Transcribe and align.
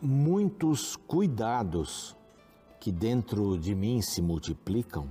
muitos 0.00 0.96
cuidados 0.96 2.16
que 2.78 2.90
dentro 2.90 3.58
de 3.58 3.74
mim 3.74 4.00
se 4.00 4.22
multiplicam, 4.22 5.10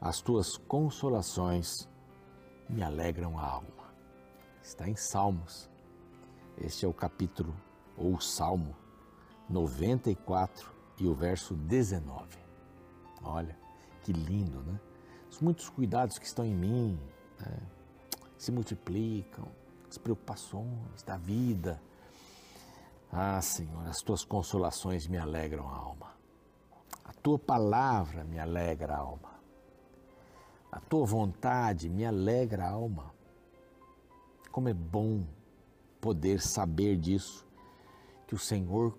as 0.00 0.20
tuas 0.20 0.56
consolações 0.56 1.88
me 2.68 2.82
alegram 2.82 3.38
a 3.38 3.46
alma. 3.46 3.94
Está 4.62 4.88
em 4.88 4.96
Salmos. 4.96 5.70
Este 6.58 6.84
é 6.84 6.88
o 6.88 6.92
capítulo 6.92 7.54
ou 7.96 8.20
Salmo 8.20 8.76
94 9.48 10.70
e 10.98 11.06
o 11.06 11.14
verso 11.14 11.54
19. 11.54 12.38
Olha, 13.22 13.56
que 14.02 14.12
lindo, 14.12 14.60
né? 14.62 14.78
Os 15.30 15.40
muitos 15.40 15.68
cuidados 15.68 16.18
que 16.18 16.26
estão 16.26 16.44
em 16.44 16.54
mim 16.54 16.98
né? 17.40 17.56
se 18.36 18.52
multiplicam, 18.52 19.48
as 19.88 19.98
preocupações 19.98 21.02
da 21.04 21.16
vida. 21.16 21.80
Ah, 23.16 23.40
Senhor, 23.40 23.86
as 23.86 24.02
tuas 24.02 24.24
consolações 24.24 25.06
me 25.06 25.16
alegram 25.16 25.68
a 25.68 25.76
alma. 25.76 26.16
A 27.04 27.12
tua 27.12 27.38
palavra 27.38 28.24
me 28.24 28.40
alegra 28.40 28.92
a 28.92 28.98
alma. 28.98 29.34
A 30.72 30.80
tua 30.80 31.06
vontade 31.06 31.88
me 31.88 32.04
alegra 32.04 32.64
a 32.64 32.70
alma. 32.70 33.14
Como 34.50 34.68
é 34.68 34.74
bom 34.74 35.24
poder 36.00 36.40
saber 36.40 36.96
disso, 36.96 37.46
que 38.26 38.34
o 38.34 38.38
Senhor 38.38 38.98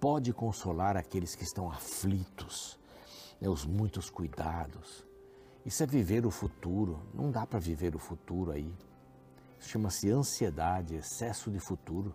pode 0.00 0.32
consolar 0.32 0.96
aqueles 0.96 1.34
que 1.34 1.44
estão 1.44 1.70
aflitos, 1.70 2.80
né, 3.38 3.50
os 3.50 3.66
muitos 3.66 4.08
cuidados. 4.08 5.06
Isso 5.62 5.82
é 5.82 5.86
viver 5.86 6.24
o 6.24 6.30
futuro, 6.30 7.02
não 7.12 7.30
dá 7.30 7.46
para 7.46 7.58
viver 7.58 7.94
o 7.94 7.98
futuro 7.98 8.50
aí. 8.50 8.74
Chama-se 9.60 10.08
ansiedade, 10.08 10.94
excesso 10.94 11.50
de 11.50 11.60
futuro. 11.60 12.14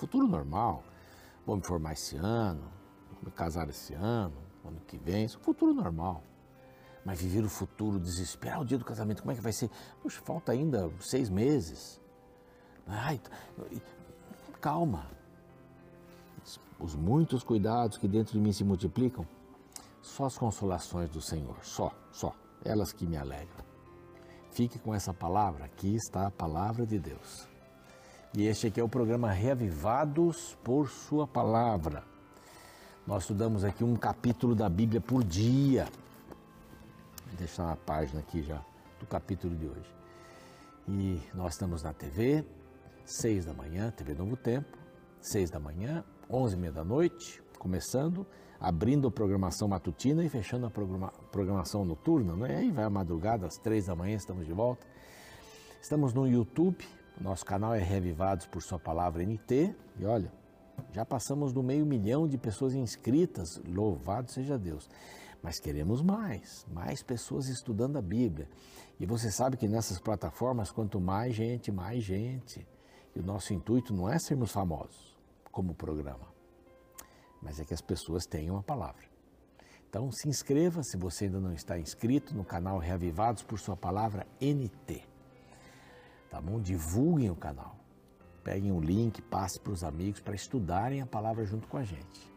Futuro 0.00 0.26
normal, 0.26 0.82
vou 1.44 1.56
me 1.56 1.62
formar 1.62 1.92
esse 1.92 2.16
ano, 2.16 2.62
vou 3.12 3.24
me 3.26 3.30
casar 3.30 3.68
esse 3.68 3.92
ano, 3.92 4.32
ano 4.64 4.80
que 4.86 4.96
vem, 4.96 5.26
isso 5.26 5.36
é 5.38 5.44
futuro 5.44 5.74
normal. 5.74 6.24
Mas 7.04 7.20
viver 7.20 7.44
o 7.44 7.50
futuro, 7.50 8.00
desesperar 8.00 8.62
o 8.62 8.64
dia 8.64 8.78
do 8.78 8.84
casamento, 8.84 9.20
como 9.20 9.32
é 9.32 9.34
que 9.34 9.42
vai 9.42 9.52
ser? 9.52 9.68
Puxa, 10.00 10.22
falta 10.22 10.52
ainda 10.52 10.90
seis 11.00 11.28
meses. 11.28 12.00
Ai, 12.86 13.20
calma, 14.58 15.06
os 16.78 16.94
muitos 16.94 17.44
cuidados 17.44 17.98
que 17.98 18.08
dentro 18.08 18.32
de 18.32 18.40
mim 18.40 18.54
se 18.54 18.64
multiplicam, 18.64 19.28
só 20.00 20.24
as 20.24 20.38
consolações 20.38 21.10
do 21.10 21.20
Senhor, 21.20 21.58
só, 21.60 21.92
só, 22.10 22.34
elas 22.64 22.90
que 22.90 23.06
me 23.06 23.18
alegram. 23.18 23.66
Fique 24.50 24.78
com 24.78 24.94
essa 24.94 25.12
palavra, 25.12 25.66
aqui 25.66 25.94
está 25.94 26.26
a 26.26 26.30
palavra 26.30 26.86
de 26.86 26.98
Deus. 26.98 27.49
E 28.32 28.46
este 28.46 28.68
aqui 28.68 28.78
é 28.78 28.84
o 28.84 28.88
programa 28.88 29.28
Reavivados 29.32 30.56
por 30.62 30.88
Sua 30.88 31.26
Palavra. 31.26 32.04
Nós 33.04 33.24
estudamos 33.24 33.64
aqui 33.64 33.82
um 33.82 33.96
capítulo 33.96 34.54
da 34.54 34.68
Bíblia 34.68 35.00
por 35.00 35.24
dia. 35.24 35.88
Vou 37.26 37.36
deixar 37.36 37.72
a 37.72 37.74
página 37.74 38.20
aqui 38.20 38.40
já 38.40 38.64
do 39.00 39.06
capítulo 39.06 39.56
de 39.56 39.66
hoje. 39.66 39.94
E 40.86 41.20
nós 41.34 41.54
estamos 41.54 41.82
na 41.82 41.92
TV, 41.92 42.44
seis 43.04 43.44
da 43.44 43.52
manhã, 43.52 43.90
TV 43.90 44.14
Novo 44.14 44.36
Tempo, 44.36 44.78
seis 45.20 45.50
da 45.50 45.58
manhã, 45.58 46.04
11 46.30 46.54
e 46.54 46.58
meia 46.58 46.72
da 46.72 46.84
noite, 46.84 47.42
começando, 47.58 48.24
abrindo 48.60 49.08
a 49.08 49.10
programação 49.10 49.66
matutina 49.66 50.24
e 50.24 50.28
fechando 50.28 50.66
a 50.66 50.70
programa, 50.70 51.12
programação 51.32 51.84
noturna, 51.84 52.36
né? 52.36 52.58
aí 52.58 52.70
vai 52.70 52.84
a 52.84 52.90
madrugada, 52.90 53.48
às 53.48 53.58
três 53.58 53.86
da 53.86 53.96
manhã, 53.96 54.14
estamos 54.14 54.46
de 54.46 54.52
volta. 54.52 54.86
Estamos 55.82 56.12
no 56.14 56.28
YouTube, 56.28 56.86
nosso 57.18 57.44
canal 57.44 57.74
é 57.74 57.78
Revivados 57.80 58.46
por 58.46 58.62
Sua 58.62 58.78
Palavra 58.78 59.24
NT, 59.24 59.74
e 59.98 60.04
olha, 60.04 60.32
já 60.92 61.04
passamos 61.04 61.52
do 61.52 61.62
meio 61.62 61.86
milhão 61.86 62.26
de 62.26 62.36
pessoas 62.38 62.74
inscritas, 62.74 63.60
louvado 63.66 64.30
seja 64.30 64.58
Deus. 64.58 64.88
Mas 65.42 65.58
queremos 65.58 66.02
mais, 66.02 66.66
mais 66.70 67.02
pessoas 67.02 67.48
estudando 67.48 67.96
a 67.96 68.02
Bíblia. 68.02 68.48
E 68.98 69.06
você 69.06 69.30
sabe 69.30 69.56
que 69.56 69.66
nessas 69.66 69.98
plataformas, 69.98 70.70
quanto 70.70 71.00
mais 71.00 71.34
gente, 71.34 71.72
mais 71.72 72.02
gente. 72.02 72.66
E 73.14 73.20
o 73.20 73.22
nosso 73.22 73.54
intuito 73.54 73.94
não 73.94 74.08
é 74.08 74.18
sermos 74.18 74.52
famosos 74.52 75.18
como 75.50 75.74
programa, 75.74 76.28
mas 77.42 77.58
é 77.58 77.64
que 77.64 77.74
as 77.74 77.80
pessoas 77.80 78.26
tenham 78.26 78.56
a 78.56 78.62
palavra. 78.62 79.02
Então 79.88 80.12
se 80.12 80.28
inscreva 80.28 80.84
se 80.84 80.96
você 80.96 81.24
ainda 81.24 81.40
não 81.40 81.52
está 81.52 81.76
inscrito 81.78 82.34
no 82.34 82.44
canal 82.44 82.78
Reavivados 82.78 83.42
por 83.42 83.58
Sua 83.58 83.76
Palavra 83.76 84.26
NT. 84.40 85.09
Tá 86.30 86.40
bom? 86.40 86.60
Divulguem 86.60 87.30
o 87.30 87.36
canal. 87.36 87.76
Peguem 88.42 88.72
o 88.72 88.80
link, 88.80 89.20
passe 89.22 89.60
para 89.60 89.72
os 89.72 89.84
amigos 89.84 90.20
para 90.20 90.34
estudarem 90.34 91.02
a 91.02 91.06
palavra 91.06 91.44
junto 91.44 91.68
com 91.68 91.76
a 91.76 91.84
gente. 91.84 92.30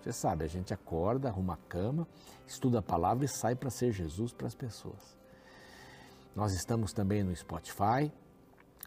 Você 0.00 0.12
sabe, 0.12 0.44
a 0.44 0.48
gente 0.48 0.72
acorda, 0.72 1.28
arruma 1.28 1.54
a 1.54 1.68
cama, 1.68 2.08
estuda 2.46 2.78
a 2.78 2.82
palavra 2.82 3.26
e 3.26 3.28
sai 3.28 3.54
para 3.54 3.68
ser 3.68 3.92
Jesus 3.92 4.32
para 4.32 4.46
as 4.46 4.54
pessoas. 4.54 5.18
Nós 6.34 6.54
estamos 6.54 6.92
também 6.94 7.22
no 7.22 7.36
Spotify, 7.36 8.10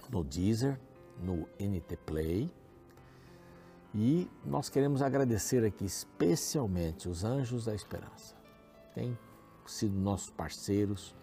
no 0.10 0.24
Deezer, 0.24 0.80
no 1.22 1.48
NT 1.60 1.98
Play 1.98 2.52
e 3.94 4.28
nós 4.44 4.70
queremos 4.70 5.04
agradecer 5.04 5.64
aqui 5.64 5.86
especialmente 5.86 7.08
os 7.08 7.24
Anjos 7.24 7.66
da 7.66 7.76
Esperança. 7.76 8.36
Têm 8.96 9.18
sido 9.68 9.96
nossos 9.96 10.32
parceiros, 10.32 11.16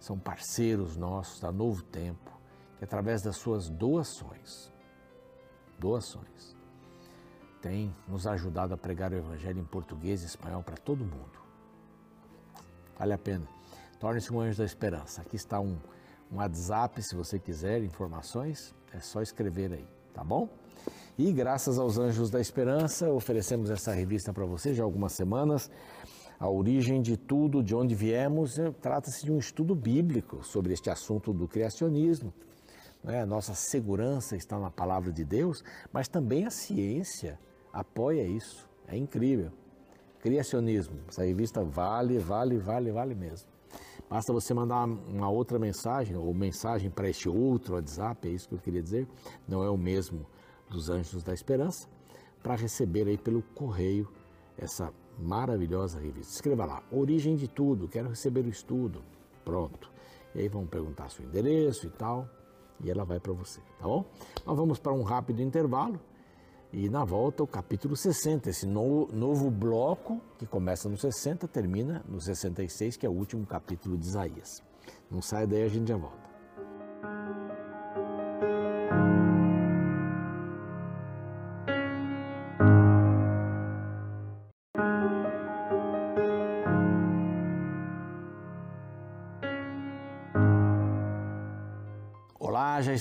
são 0.00 0.18
parceiros 0.18 0.96
nossos 0.96 1.38
da 1.38 1.52
Novo 1.52 1.82
Tempo, 1.82 2.31
que 2.82 2.84
através 2.84 3.22
das 3.22 3.36
suas 3.36 3.68
doações, 3.68 4.72
doações, 5.78 6.56
tem 7.60 7.94
nos 8.08 8.26
ajudado 8.26 8.74
a 8.74 8.76
pregar 8.76 9.12
o 9.12 9.14
Evangelho 9.14 9.60
em 9.60 9.64
português 9.64 10.24
e 10.24 10.26
espanhol 10.26 10.64
para 10.64 10.76
todo 10.76 11.04
mundo. 11.04 11.38
Vale 12.98 13.12
a 13.12 13.18
pena. 13.18 13.46
Torne-se 14.00 14.32
um 14.32 14.40
anjo 14.40 14.58
da 14.58 14.64
esperança. 14.64 15.22
Aqui 15.22 15.36
está 15.36 15.60
um, 15.60 15.78
um 16.28 16.38
WhatsApp, 16.38 17.00
se 17.04 17.14
você 17.14 17.38
quiser 17.38 17.84
informações, 17.84 18.74
é 18.92 18.98
só 18.98 19.22
escrever 19.22 19.72
aí, 19.72 19.86
tá 20.12 20.24
bom? 20.24 20.48
E 21.16 21.32
graças 21.32 21.78
aos 21.78 21.98
Anjos 21.98 22.30
da 22.30 22.40
Esperança, 22.40 23.12
oferecemos 23.12 23.70
essa 23.70 23.92
revista 23.92 24.32
para 24.32 24.44
você 24.44 24.74
já 24.74 24.82
há 24.82 24.86
algumas 24.86 25.12
semanas. 25.12 25.70
A 26.36 26.48
origem 26.48 27.00
de 27.00 27.16
tudo, 27.16 27.62
de 27.62 27.76
onde 27.76 27.94
viemos, 27.94 28.56
trata-se 28.80 29.24
de 29.24 29.30
um 29.30 29.38
estudo 29.38 29.72
bíblico 29.72 30.42
sobre 30.42 30.72
este 30.72 30.90
assunto 30.90 31.32
do 31.32 31.46
criacionismo. 31.46 32.34
É? 33.04 33.20
A 33.20 33.26
nossa 33.26 33.54
segurança 33.54 34.36
está 34.36 34.58
na 34.58 34.70
palavra 34.70 35.12
de 35.12 35.24
Deus, 35.24 35.64
mas 35.92 36.08
também 36.08 36.46
a 36.46 36.50
ciência 36.50 37.38
apoia 37.72 38.22
isso. 38.22 38.68
É 38.86 38.96
incrível. 38.96 39.50
Criacionismo, 40.20 41.00
essa 41.08 41.24
revista 41.24 41.64
vale, 41.64 42.18
vale, 42.18 42.58
vale, 42.58 42.92
vale 42.92 43.14
mesmo. 43.14 43.48
Basta 44.08 44.32
você 44.32 44.52
mandar 44.54 44.84
uma 44.84 45.30
outra 45.30 45.58
mensagem, 45.58 46.16
ou 46.16 46.32
mensagem 46.34 46.90
para 46.90 47.08
este 47.08 47.28
outro 47.28 47.74
WhatsApp, 47.74 48.28
é 48.28 48.30
isso 48.30 48.48
que 48.48 48.54
eu 48.54 48.58
queria 48.58 48.82
dizer, 48.82 49.08
não 49.48 49.64
é 49.64 49.70
o 49.70 49.76
mesmo 49.76 50.26
dos 50.68 50.90
Anjos 50.90 51.22
da 51.22 51.32
Esperança 51.32 51.88
para 52.42 52.54
receber 52.54 53.06
aí 53.06 53.16
pelo 53.16 53.42
correio 53.54 54.08
essa 54.58 54.92
maravilhosa 55.18 55.98
revista. 55.98 56.32
Escreva 56.32 56.64
lá, 56.64 56.82
origem 56.90 57.36
de 57.36 57.48
tudo, 57.48 57.88
quero 57.88 58.08
receber 58.08 58.44
o 58.44 58.48
estudo. 58.48 59.02
Pronto. 59.44 59.90
E 60.34 60.40
aí 60.40 60.48
vão 60.48 60.66
perguntar 60.66 61.10
seu 61.10 61.24
endereço 61.24 61.86
e 61.86 61.90
tal, 61.90 62.28
e 62.80 62.90
ela 62.90 63.04
vai 63.04 63.20
para 63.20 63.32
você, 63.32 63.60
tá 63.78 63.86
bom? 63.86 64.04
Nós 64.46 64.56
vamos 64.56 64.78
para 64.78 64.92
um 64.92 65.02
rápido 65.02 65.42
intervalo 65.42 66.00
e 66.72 66.88
na 66.88 67.04
volta 67.04 67.42
o 67.42 67.46
capítulo 67.46 67.94
60, 67.94 68.48
esse 68.48 68.66
novo, 68.66 69.14
novo 69.14 69.50
bloco 69.50 70.20
que 70.38 70.46
começa 70.46 70.88
no 70.88 70.96
60, 70.96 71.46
termina 71.46 72.02
no 72.08 72.20
66, 72.20 72.96
que 72.96 73.04
é 73.04 73.08
o 73.08 73.12
último 73.12 73.44
capítulo 73.44 73.98
de 73.98 74.06
Isaías. 74.06 74.62
Não 75.10 75.20
sai 75.20 75.46
daí, 75.46 75.62
a 75.64 75.68
gente 75.68 75.88
já 75.88 75.96
volta. 75.96 76.31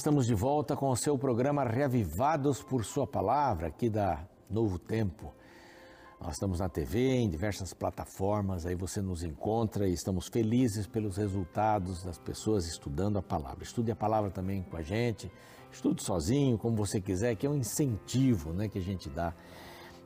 Estamos 0.02 0.26
de 0.26 0.34
volta 0.34 0.76
com 0.76 0.90
o 0.90 0.96
seu 0.96 1.16
programa 1.16 1.64
Reavivados 1.64 2.64
por 2.64 2.84
Sua 2.84 3.06
Palavra, 3.06 3.68
aqui 3.68 3.88
da 3.88 4.28
Novo 4.50 4.80
Tempo. 4.80 5.32
Nós 6.20 6.34
estamos 6.34 6.60
na 6.60 6.68
TV, 6.68 7.18
em 7.18 7.30
diversas 7.30 7.72
plataformas, 7.72 8.66
aí 8.66 8.74
você 8.74 9.00
nos 9.00 9.22
encontra 9.22 9.88
e 9.88 9.94
estamos 9.94 10.28
felizes 10.28 10.88
pelos 10.88 11.18
resultados 11.18 12.04
das 12.04 12.18
pessoas 12.18 12.66
estudando 12.66 13.20
a 13.20 13.22
palavra. 13.22 13.64
Estude 13.64 13.92
a 13.92 13.96
palavra 13.96 14.32
também 14.32 14.64
com 14.64 14.76
a 14.76 14.82
gente, 14.82 15.32
estude 15.72 16.02
sozinho, 16.02 16.58
como 16.58 16.76
você 16.76 17.00
quiser, 17.00 17.36
que 17.36 17.46
é 17.46 17.50
um 17.52 17.56
incentivo 17.56 18.54
né, 18.54 18.68
que 18.68 18.80
a 18.80 18.82
gente 18.82 19.08
dá 19.08 19.36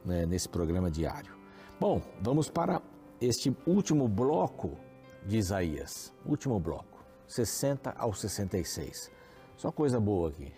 né, 0.03 0.25
nesse 0.25 0.49
programa 0.49 0.91
diário. 0.91 1.37
Bom, 1.79 2.01
vamos 2.21 2.49
para 2.49 2.81
este 3.21 3.55
último 3.65 4.09
bloco 4.09 4.77
de 5.25 5.37
Isaías. 5.37 6.11
Último 6.25 6.59
bloco. 6.59 7.05
60 7.29 7.91
ao 7.97 8.13
66. 8.13 9.15
Só 9.57 9.71
coisa 9.71 9.99
boa 9.99 10.29
aqui. 10.29 10.51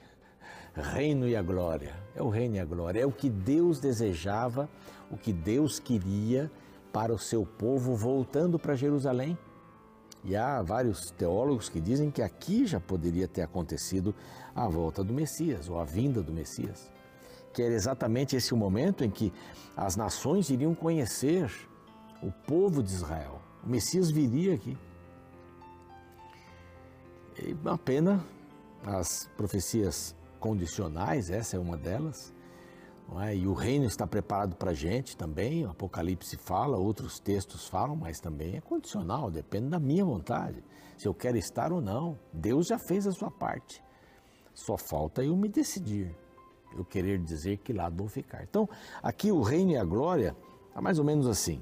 Reino 0.76 1.28
e 1.28 1.36
a 1.36 1.42
glória. 1.42 1.96
É 2.16 2.22
o 2.22 2.30
reino 2.30 2.56
e 2.56 2.60
a 2.60 2.66
glória. 2.66 3.02
É 3.02 3.06
o 3.06 3.12
que 3.12 3.30
Deus 3.30 3.80
desejava, 3.80 4.70
o 5.10 5.18
que 5.18 5.34
Deus 5.34 5.80
queria 5.80 6.52
para 6.92 7.14
o 7.14 7.20
seu 7.20 7.46
povo 7.46 7.96
voltando 7.96 8.58
para 8.58 8.76
Jerusalém. 8.76 9.38
E 10.24 10.36
há 10.36 10.62
vários 10.62 11.12
teólogos 11.12 11.70
que 11.70 11.80
dizem 11.80 12.12
que 12.12 12.22
aqui 12.22 12.66
já 12.66 12.80
poderia 12.80 13.28
ter 13.28 13.44
acontecido 13.44 14.14
a 14.56 14.68
volta 14.68 15.04
do 15.04 15.14
Messias, 15.14 15.70
ou 15.70 15.80
a 15.80 15.86
vinda 15.86 16.22
do 16.22 16.34
Messias. 16.34 16.92
Que 17.54 17.62
era 17.62 17.74
exatamente 17.74 18.36
esse 18.36 18.54
o 18.54 18.58
momento 18.58 19.04
em 19.04 19.10
que 19.10 19.32
as 19.76 19.96
nações 19.96 20.50
iriam 20.50 20.76
conhecer 20.76 21.52
o 22.22 22.32
povo 22.32 22.84
de 22.84 22.92
Israel. 22.92 23.42
O 23.64 23.70
Messias 23.70 24.10
viria 24.10 24.56
aqui. 24.56 24.78
E 27.40 27.54
uma 27.54 27.78
pena, 27.78 28.24
as 28.86 29.30
profecias 29.36 30.16
condicionais, 30.40 31.30
essa 31.30 31.56
é 31.56 31.60
uma 31.60 31.78
delas, 31.78 32.34
é? 33.22 33.36
e 33.36 33.48
o 33.48 33.54
reino 33.54 33.86
está 33.86 34.06
preparado 34.06 34.56
para 34.56 34.72
a 34.72 34.74
gente 34.74 35.16
também, 35.16 35.66
o 35.66 35.70
Apocalipse 35.70 36.38
fala, 36.38 36.78
outros 36.78 37.20
textos 37.20 37.68
falam, 37.68 37.96
mas 37.96 38.20
também 38.20 38.58
é 38.58 38.62
condicional, 38.62 39.32
depende 39.32 39.70
da 39.70 39.80
minha 39.80 40.04
vontade, 40.06 40.64
se 40.98 41.08
eu 41.08 41.14
quero 41.14 41.38
estar 41.38 41.72
ou 41.72 41.82
não. 41.82 42.18
Deus 42.34 42.68
já 42.68 42.78
fez 42.78 43.08
a 43.08 43.12
sua 43.12 43.32
parte, 43.32 43.84
só 44.54 44.78
falta 44.78 45.24
eu 45.24 45.36
me 45.36 45.48
decidir, 45.48 46.16
eu 46.76 46.84
querer 46.84 47.20
dizer 47.20 47.58
que 47.58 47.74
lado 47.74 47.96
vou 47.98 48.08
ficar. 48.08 48.44
Então, 48.44 48.70
aqui 49.02 49.32
o 49.32 49.42
reino 49.42 49.72
e 49.72 49.78
a 49.78 49.84
glória, 49.84 50.36
é 50.76 50.82
mais 50.82 51.00
ou 51.00 51.06
menos 51.06 51.28
assim. 51.28 51.62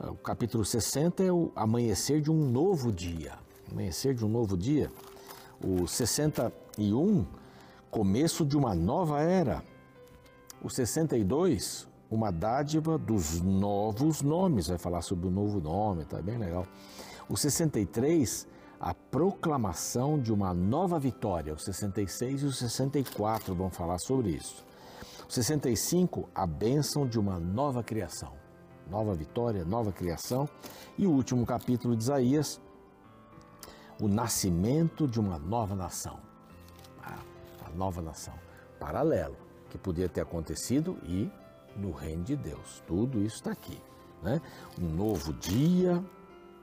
O 0.00 0.14
capítulo 0.14 0.64
60 0.64 1.24
é 1.24 1.32
o 1.32 1.50
amanhecer 1.56 2.20
de 2.20 2.30
um 2.30 2.48
novo 2.48 2.92
dia 2.92 3.36
amanhecer 3.70 4.14
de 4.14 4.24
um 4.24 4.28
novo 4.28 4.56
dia. 4.56 4.90
O 5.62 5.88
61, 5.88 7.26
começo 7.90 8.44
de 8.44 8.56
uma 8.56 8.74
nova 8.74 9.20
era. 9.20 9.62
O 10.62 10.70
62, 10.70 11.88
uma 12.10 12.30
dádiva 12.30 12.96
dos 12.96 13.40
novos 13.40 14.22
nomes. 14.22 14.68
Vai 14.68 14.78
falar 14.78 15.02
sobre 15.02 15.26
o 15.26 15.30
novo 15.30 15.60
nome, 15.60 16.04
tá 16.04 16.22
bem 16.22 16.38
legal. 16.38 16.66
O 17.28 17.36
63, 17.36 18.46
a 18.80 18.94
proclamação 18.94 20.18
de 20.18 20.32
uma 20.32 20.54
nova 20.54 20.98
vitória. 20.98 21.52
O 21.52 21.58
66 21.58 22.42
e 22.42 22.46
o 22.46 22.52
64 22.52 23.54
vão 23.54 23.68
falar 23.68 23.98
sobre 23.98 24.30
isso. 24.30 24.64
O 25.28 25.32
65, 25.32 26.28
a 26.34 26.46
bênção 26.46 27.06
de 27.06 27.18
uma 27.18 27.38
nova 27.38 27.82
criação. 27.82 28.32
Nova 28.88 29.12
vitória, 29.12 29.64
nova 29.64 29.92
criação. 29.92 30.48
E 30.96 31.06
o 31.06 31.10
último 31.10 31.44
capítulo 31.44 31.96
de 31.96 32.04
Isaías, 32.04 32.60
o 34.00 34.08
nascimento 34.08 35.06
de 35.06 35.18
uma 35.18 35.38
nova 35.38 35.74
nação. 35.74 36.18
A, 37.02 37.18
a 37.66 37.70
nova 37.74 38.00
nação. 38.00 38.34
Paralelo, 38.78 39.36
que 39.70 39.76
podia 39.76 40.08
ter 40.08 40.20
acontecido 40.20 40.96
e 41.04 41.30
no 41.76 41.90
reino 41.90 42.24
de 42.24 42.36
Deus. 42.36 42.82
Tudo 42.86 43.20
isso 43.20 43.36
está 43.36 43.52
aqui. 43.52 43.80
Né? 44.22 44.40
Um 44.80 44.88
novo 44.88 45.32
dia, 45.32 46.02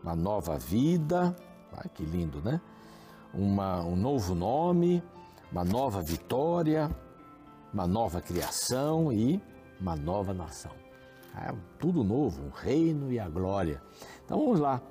uma 0.02 0.16
nova 0.16 0.58
vida. 0.58 1.36
Ai, 1.74 1.90
que 1.94 2.04
lindo, 2.04 2.42
né? 2.42 2.62
Uma, 3.34 3.82
um 3.84 3.96
novo 3.96 4.34
nome, 4.34 5.04
uma 5.52 5.66
nova 5.66 6.02
vitória, 6.02 6.90
uma 7.74 7.86
nova 7.86 8.22
criação 8.22 9.12
e 9.12 9.42
uma 9.80 9.96
nova 9.96 10.34
nação. 10.34 10.72
É 11.36 11.54
tudo 11.78 12.02
novo, 12.02 12.42
um 12.44 12.50
reino 12.50 13.12
e 13.12 13.20
a 13.20 13.28
glória. 13.28 13.82
Então 14.24 14.40
vamos 14.40 14.60
lá 14.60 14.82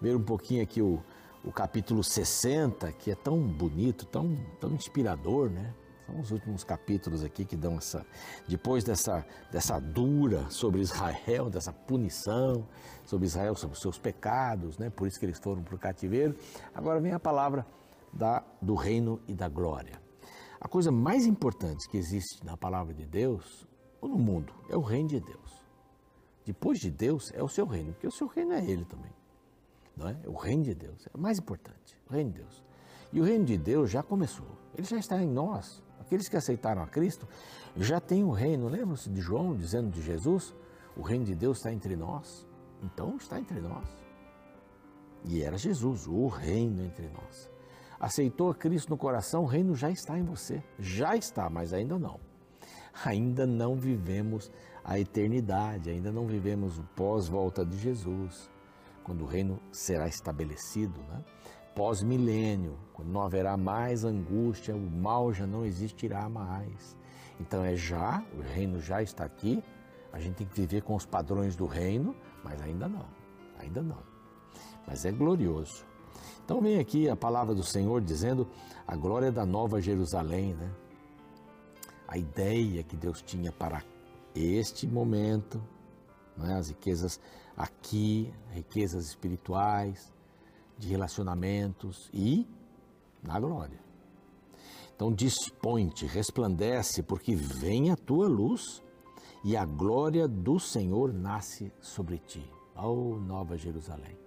ver 0.00 0.16
um 0.16 0.22
pouquinho 0.22 0.62
aqui 0.62 0.80
o, 0.80 1.02
o 1.44 1.50
capítulo 1.50 2.04
60, 2.04 2.92
que 2.92 3.10
é 3.10 3.14
tão 3.14 3.40
bonito, 3.40 4.06
tão, 4.06 4.36
tão 4.60 4.72
inspirador, 4.72 5.50
né? 5.50 5.74
São 6.06 6.20
os 6.20 6.30
últimos 6.30 6.64
capítulos 6.64 7.24
aqui 7.24 7.44
que 7.44 7.56
dão 7.56 7.76
essa. 7.76 8.04
Depois 8.46 8.84
dessa, 8.84 9.26
dessa 9.50 9.78
dura 9.80 10.48
sobre 10.50 10.80
Israel, 10.80 11.48
dessa 11.48 11.72
punição 11.72 12.66
sobre 13.04 13.26
Israel, 13.26 13.54
sobre 13.54 13.78
seus 13.78 13.98
pecados, 13.98 14.78
né? 14.78 14.90
Por 14.90 15.08
isso 15.08 15.18
que 15.18 15.26
eles 15.26 15.38
foram 15.38 15.62
para 15.62 15.74
o 15.74 15.78
cativeiro. 15.78 16.36
Agora 16.74 17.00
vem 17.00 17.12
a 17.12 17.20
palavra 17.20 17.66
da, 18.12 18.44
do 18.60 18.74
reino 18.74 19.20
e 19.26 19.34
da 19.34 19.48
glória. 19.48 20.00
A 20.60 20.68
coisa 20.68 20.92
mais 20.92 21.26
importante 21.26 21.88
que 21.88 21.96
existe 21.96 22.44
na 22.44 22.56
palavra 22.56 22.94
de 22.94 23.04
Deus, 23.04 23.66
ou 24.00 24.08
no 24.08 24.18
mundo, 24.18 24.52
é 24.68 24.76
o 24.76 24.80
reino 24.80 25.08
de 25.08 25.20
Deus. 25.20 25.62
Depois 26.44 26.78
de 26.78 26.90
Deus, 26.90 27.32
é 27.34 27.42
o 27.42 27.48
seu 27.48 27.66
reino, 27.66 27.92
porque 27.92 28.06
o 28.06 28.12
seu 28.12 28.28
reino 28.28 28.52
é 28.52 28.64
Ele 28.64 28.84
também 28.84 29.10
não 29.96 30.08
é? 30.08 30.16
O 30.26 30.34
reino 30.34 30.64
de 30.64 30.74
Deus 30.74 31.08
é 31.12 31.18
mais 31.18 31.38
importante, 31.38 31.98
o 32.08 32.12
reino 32.12 32.30
de 32.30 32.38
Deus. 32.38 32.64
E 33.12 33.20
o 33.20 33.24
reino 33.24 33.44
de 33.44 33.58
Deus 33.58 33.90
já 33.90 34.02
começou, 34.02 34.58
ele 34.74 34.86
já 34.86 34.96
está 34.96 35.22
em 35.22 35.28
nós. 35.28 35.82
Aqueles 36.00 36.28
que 36.28 36.36
aceitaram 36.36 36.82
a 36.82 36.86
Cristo 36.86 37.28
já 37.76 38.00
têm 38.00 38.24
o 38.24 38.30
reino. 38.30 38.68
Lembra-se 38.68 39.08
de 39.08 39.20
João 39.20 39.56
dizendo 39.56 39.90
de 39.90 40.02
Jesus? 40.02 40.54
O 40.96 41.00
reino 41.00 41.24
de 41.24 41.34
Deus 41.34 41.58
está 41.58 41.72
entre 41.72 41.96
nós. 41.96 42.46
Então 42.82 43.16
está 43.16 43.38
entre 43.38 43.60
nós. 43.60 43.86
E 45.24 45.42
era 45.42 45.56
Jesus, 45.56 46.06
o 46.06 46.26
reino 46.26 46.82
entre 46.84 47.08
nós. 47.08 47.48
Aceitou 47.98 48.50
a 48.50 48.54
Cristo 48.54 48.90
no 48.90 48.98
coração, 48.98 49.44
o 49.44 49.46
reino 49.46 49.74
já 49.76 49.90
está 49.90 50.18
em 50.18 50.24
você. 50.24 50.62
Já 50.78 51.16
está, 51.16 51.48
mas 51.48 51.72
ainda 51.72 51.98
não. 51.98 52.18
Ainda 53.04 53.46
não 53.46 53.76
vivemos 53.76 54.50
a 54.84 54.98
eternidade, 54.98 55.88
ainda 55.88 56.10
não 56.10 56.26
vivemos 56.26 56.78
o 56.78 56.82
pós-volta 56.96 57.64
de 57.64 57.78
Jesus 57.78 58.50
quando 59.04 59.22
o 59.22 59.26
reino 59.26 59.60
será 59.70 60.08
estabelecido, 60.08 61.00
né? 61.08 61.24
pós-milênio, 61.74 62.78
quando 62.92 63.08
não 63.08 63.22
haverá 63.22 63.56
mais 63.56 64.04
angústia, 64.04 64.74
o 64.74 64.90
mal 64.90 65.32
já 65.32 65.46
não 65.46 65.64
existirá 65.64 66.28
mais. 66.28 66.96
Então 67.40 67.64
é 67.64 67.74
já, 67.74 68.22
o 68.36 68.40
reino 68.40 68.80
já 68.80 69.02
está 69.02 69.24
aqui, 69.24 69.62
a 70.12 70.20
gente 70.20 70.36
tem 70.36 70.46
que 70.46 70.54
viver 70.54 70.82
com 70.82 70.94
os 70.94 71.06
padrões 71.06 71.56
do 71.56 71.66
reino, 71.66 72.14
mas 72.44 72.60
ainda 72.60 72.88
não, 72.88 73.06
ainda 73.58 73.82
não. 73.82 74.02
Mas 74.86 75.04
é 75.04 75.12
glorioso. 75.12 75.84
Então 76.44 76.60
vem 76.60 76.78
aqui 76.78 77.08
a 77.08 77.16
palavra 77.16 77.54
do 77.54 77.62
Senhor 77.62 78.00
dizendo 78.02 78.46
a 78.86 78.94
glória 78.94 79.32
da 79.32 79.46
nova 79.46 79.80
Jerusalém, 79.80 80.54
né? 80.54 80.70
A 82.06 82.18
ideia 82.18 82.82
que 82.82 82.94
Deus 82.94 83.22
tinha 83.22 83.50
para 83.50 83.82
este 84.34 84.86
momento, 84.86 85.62
né? 86.36 86.54
as 86.54 86.68
riquezas 86.68 87.18
aqui, 87.62 88.34
riquezas 88.50 89.06
espirituais, 89.06 90.12
de 90.76 90.88
relacionamentos 90.88 92.10
e 92.12 92.44
na 93.22 93.38
glória. 93.38 93.78
Então 94.96 95.12
dispõe-te, 95.12 96.04
resplandece, 96.06 97.04
porque 97.04 97.36
vem 97.36 97.92
a 97.92 97.96
tua 97.96 98.26
luz 98.26 98.82
e 99.44 99.56
a 99.56 99.64
glória 99.64 100.26
do 100.26 100.58
Senhor 100.58 101.12
nasce 101.12 101.72
sobre 101.80 102.18
ti. 102.18 102.44
Oh, 102.76 103.16
Nova 103.20 103.56
Jerusalém. 103.56 104.18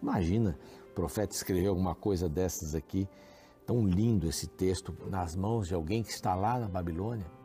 Imagina 0.00 0.56
o 0.88 0.94
profeta 0.94 1.34
escrever 1.34 1.66
alguma 1.66 1.96
coisa 1.96 2.28
dessas 2.28 2.76
aqui, 2.76 3.08
tão 3.66 3.84
lindo 3.84 4.28
esse 4.28 4.46
texto, 4.46 4.96
nas 5.10 5.34
mãos 5.34 5.66
de 5.66 5.74
alguém 5.74 6.04
que 6.04 6.12
está 6.12 6.36
lá 6.36 6.60
na 6.60 6.68
Babilônia 6.68 7.37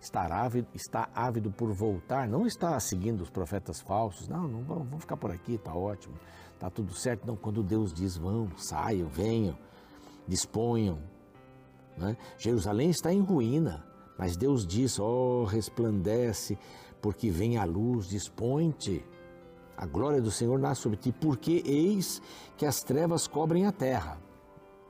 estar 0.00 0.32
ávido, 0.32 0.66
está 0.74 1.08
ávido 1.14 1.50
por 1.50 1.72
voltar, 1.72 2.26
não 2.26 2.46
está 2.46 2.78
seguindo 2.80 3.20
os 3.20 3.30
profetas 3.30 3.80
falsos, 3.80 4.26
não, 4.26 4.48
não 4.48 4.62
vamos, 4.62 5.00
ficar 5.00 5.16
por 5.16 5.30
aqui, 5.30 5.54
está 5.54 5.74
ótimo, 5.74 6.14
está 6.54 6.70
tudo 6.70 6.94
certo. 6.94 7.26
Não, 7.26 7.36
quando 7.36 7.62
Deus 7.62 7.92
diz 7.92 8.16
vão, 8.16 8.48
saiam, 8.56 9.08
venham, 9.08 9.56
disponham. 10.26 10.98
Né? 11.96 12.16
Jerusalém 12.38 12.88
está 12.88 13.12
em 13.12 13.20
ruína, 13.20 13.84
mas 14.18 14.36
Deus 14.36 14.66
diz: 14.66 14.98
ó, 14.98 15.42
oh, 15.42 15.44
resplandece, 15.44 16.58
porque 17.02 17.30
vem 17.30 17.58
a 17.58 17.64
luz, 17.64 18.08
dispõe-te. 18.08 19.04
A 19.76 19.86
glória 19.86 20.20
do 20.20 20.30
Senhor 20.30 20.58
nasce 20.58 20.82
sobre 20.82 20.98
ti, 20.98 21.12
porque 21.12 21.62
eis 21.64 22.20
que 22.56 22.66
as 22.66 22.82
trevas 22.82 23.26
cobrem 23.26 23.66
a 23.66 23.72
terra. 23.72 24.18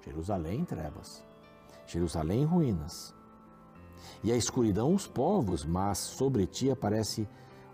Jerusalém 0.05 0.65
trevas, 0.65 1.23
Jerusalém 1.87 2.45
ruínas 2.45 3.15
e 4.23 4.33
a 4.33 4.37
escuridão 4.37 4.95
os 4.95 5.07
povos, 5.07 5.65
mas 5.65 5.99
sobre 5.99 6.47
ti 6.47 6.71
aparece 6.71 7.29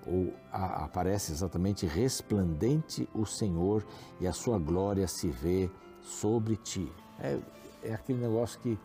ou 0.06 0.33
a, 0.52 0.85
aparece 0.85 1.33
exatamente 1.33 1.85
resplandente 1.85 3.09
o 3.12 3.26
Senhor 3.26 3.85
e 4.21 4.26
a 4.26 4.33
sua 4.33 4.59
glória 4.59 5.06
se 5.09 5.28
vê 5.28 5.68
sobre 6.00 6.56
ti. 6.56 6.90
É, 7.18 7.38
é 7.83 7.95
aquele 7.95 8.21
negócio 8.21 8.61
que, 8.61 8.78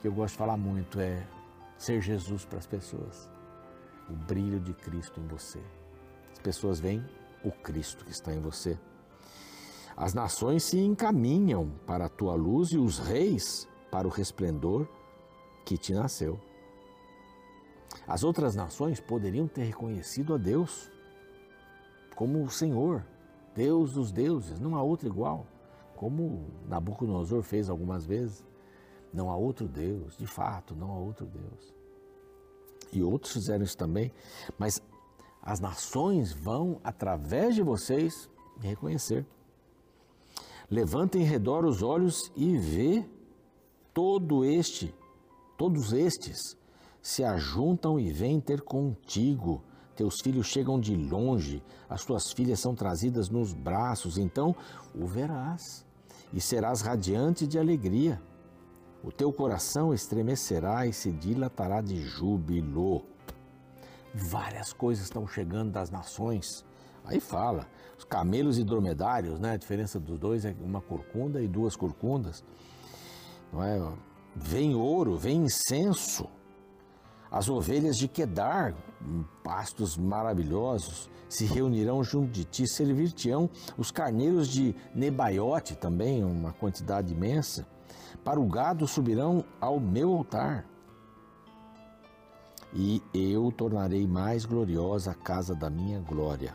que 0.00 0.08
eu 0.08 0.12
gosto 0.12 0.32
de 0.32 0.38
falar 0.38 0.56
muito, 0.56 0.98
é 0.98 1.26
ser 1.78 2.00
Jesus 2.00 2.44
para 2.44 2.58
as 2.58 2.66
pessoas. 2.66 3.30
O 4.10 4.14
brilho 4.14 4.60
de 4.60 4.72
Cristo 4.72 5.20
em 5.20 5.26
você. 5.26 5.60
As 6.32 6.38
pessoas 6.38 6.80
veem 6.80 7.04
o 7.44 7.50
Cristo 7.50 8.04
que 8.04 8.10
está 8.10 8.32
em 8.32 8.40
você. 8.40 8.78
As 9.96 10.12
nações 10.12 10.62
se 10.64 10.78
encaminham 10.78 11.72
para 11.86 12.06
a 12.06 12.08
tua 12.08 12.34
luz 12.34 12.70
e 12.70 12.76
os 12.78 12.98
reis 12.98 13.66
para 13.90 14.06
o 14.06 14.10
resplendor 14.10 14.86
que 15.64 15.78
te 15.78 15.94
nasceu. 15.94 16.38
As 18.06 18.22
outras 18.22 18.54
nações 18.54 19.00
poderiam 19.00 19.48
ter 19.48 19.64
reconhecido 19.64 20.34
a 20.34 20.38
Deus 20.38 20.90
como 22.14 22.42
o 22.42 22.50
Senhor, 22.50 23.04
Deus 23.54 23.92
dos 23.92 24.10
deuses, 24.10 24.58
não 24.58 24.74
há 24.76 24.82
outro 24.82 25.06
igual. 25.06 25.46
como 25.94 26.46
Nabucodonosor 26.68 27.42
fez 27.42 27.70
algumas 27.70 28.04
vezes. 28.04 28.44
Não 29.12 29.30
há 29.30 29.36
outro 29.36 29.66
Deus, 29.66 30.16
de 30.18 30.26
fato, 30.26 30.74
não 30.74 30.92
há 30.92 30.98
outro 30.98 31.24
Deus. 31.24 31.74
E 32.92 33.02
outros 33.02 33.32
fizeram 33.32 33.64
isso 33.64 33.76
também, 33.76 34.12
mas 34.58 34.82
as 35.40 35.58
nações 35.58 36.32
vão, 36.32 36.78
através 36.84 37.54
de 37.54 37.62
vocês, 37.62 38.28
me 38.60 38.68
reconhecer. 38.68 39.24
Levantem 40.70 41.22
em 41.22 41.24
redor 41.24 41.64
os 41.64 41.82
olhos 41.82 42.30
e 42.36 42.58
vê 42.58 43.08
todo 43.94 44.44
este, 44.44 44.94
todos 45.56 45.92
estes 45.94 46.58
se 47.06 47.22
ajuntam 47.22 48.00
e 48.00 48.10
vêm 48.10 48.40
ter 48.40 48.62
contigo. 48.62 49.62
Teus 49.94 50.20
filhos 50.20 50.48
chegam 50.48 50.80
de 50.80 50.96
longe, 50.96 51.62
as 51.88 52.04
tuas 52.04 52.32
filhas 52.32 52.58
são 52.58 52.74
trazidas 52.74 53.28
nos 53.30 53.52
braços, 53.52 54.18
então 54.18 54.56
o 54.92 55.06
verás 55.06 55.86
e 56.32 56.40
serás 56.40 56.80
radiante 56.80 57.46
de 57.46 57.60
alegria. 57.60 58.20
O 59.04 59.12
teu 59.12 59.32
coração 59.32 59.94
estremecerá 59.94 60.84
e 60.84 60.92
se 60.92 61.12
dilatará 61.12 61.80
de 61.80 61.96
júbilo. 62.02 63.04
Várias 64.12 64.72
coisas 64.72 65.04
estão 65.04 65.28
chegando 65.28 65.70
das 65.70 65.90
nações. 65.90 66.64
Aí 67.04 67.20
fala, 67.20 67.68
os 67.96 68.02
camelos 68.02 68.58
e 68.58 68.64
dromedários, 68.64 69.38
né? 69.38 69.52
A 69.52 69.56
diferença 69.56 70.00
dos 70.00 70.18
dois 70.18 70.44
é 70.44 70.52
uma 70.60 70.80
corcunda 70.80 71.40
e 71.40 71.46
duas 71.46 71.76
corcundas. 71.76 72.42
Não 73.52 73.62
é? 73.62 73.80
Vem 74.34 74.74
ouro, 74.74 75.16
vem 75.16 75.44
incenso. 75.44 76.28
As 77.30 77.48
ovelhas 77.48 77.96
de 77.96 78.08
Quedar, 78.08 78.74
pastos 79.42 79.96
maravilhosos, 79.96 81.10
se 81.28 81.44
reunirão 81.44 82.04
junto 82.04 82.30
de 82.30 82.44
ti, 82.44 82.68
servir-te-ão 82.68 83.50
os 83.76 83.90
carneiros 83.90 84.48
de 84.48 84.74
Nebaiote, 84.94 85.74
também 85.74 86.24
uma 86.24 86.52
quantidade 86.52 87.12
imensa. 87.12 87.66
Para 88.24 88.40
o 88.40 88.46
gado 88.46 88.86
subirão 88.86 89.44
ao 89.60 89.80
meu 89.80 90.12
altar. 90.12 90.64
E 92.72 93.02
eu 93.14 93.50
tornarei 93.50 94.06
mais 94.06 94.44
gloriosa 94.44 95.12
a 95.12 95.14
casa 95.14 95.54
da 95.54 95.70
minha 95.70 96.00
glória. 96.00 96.54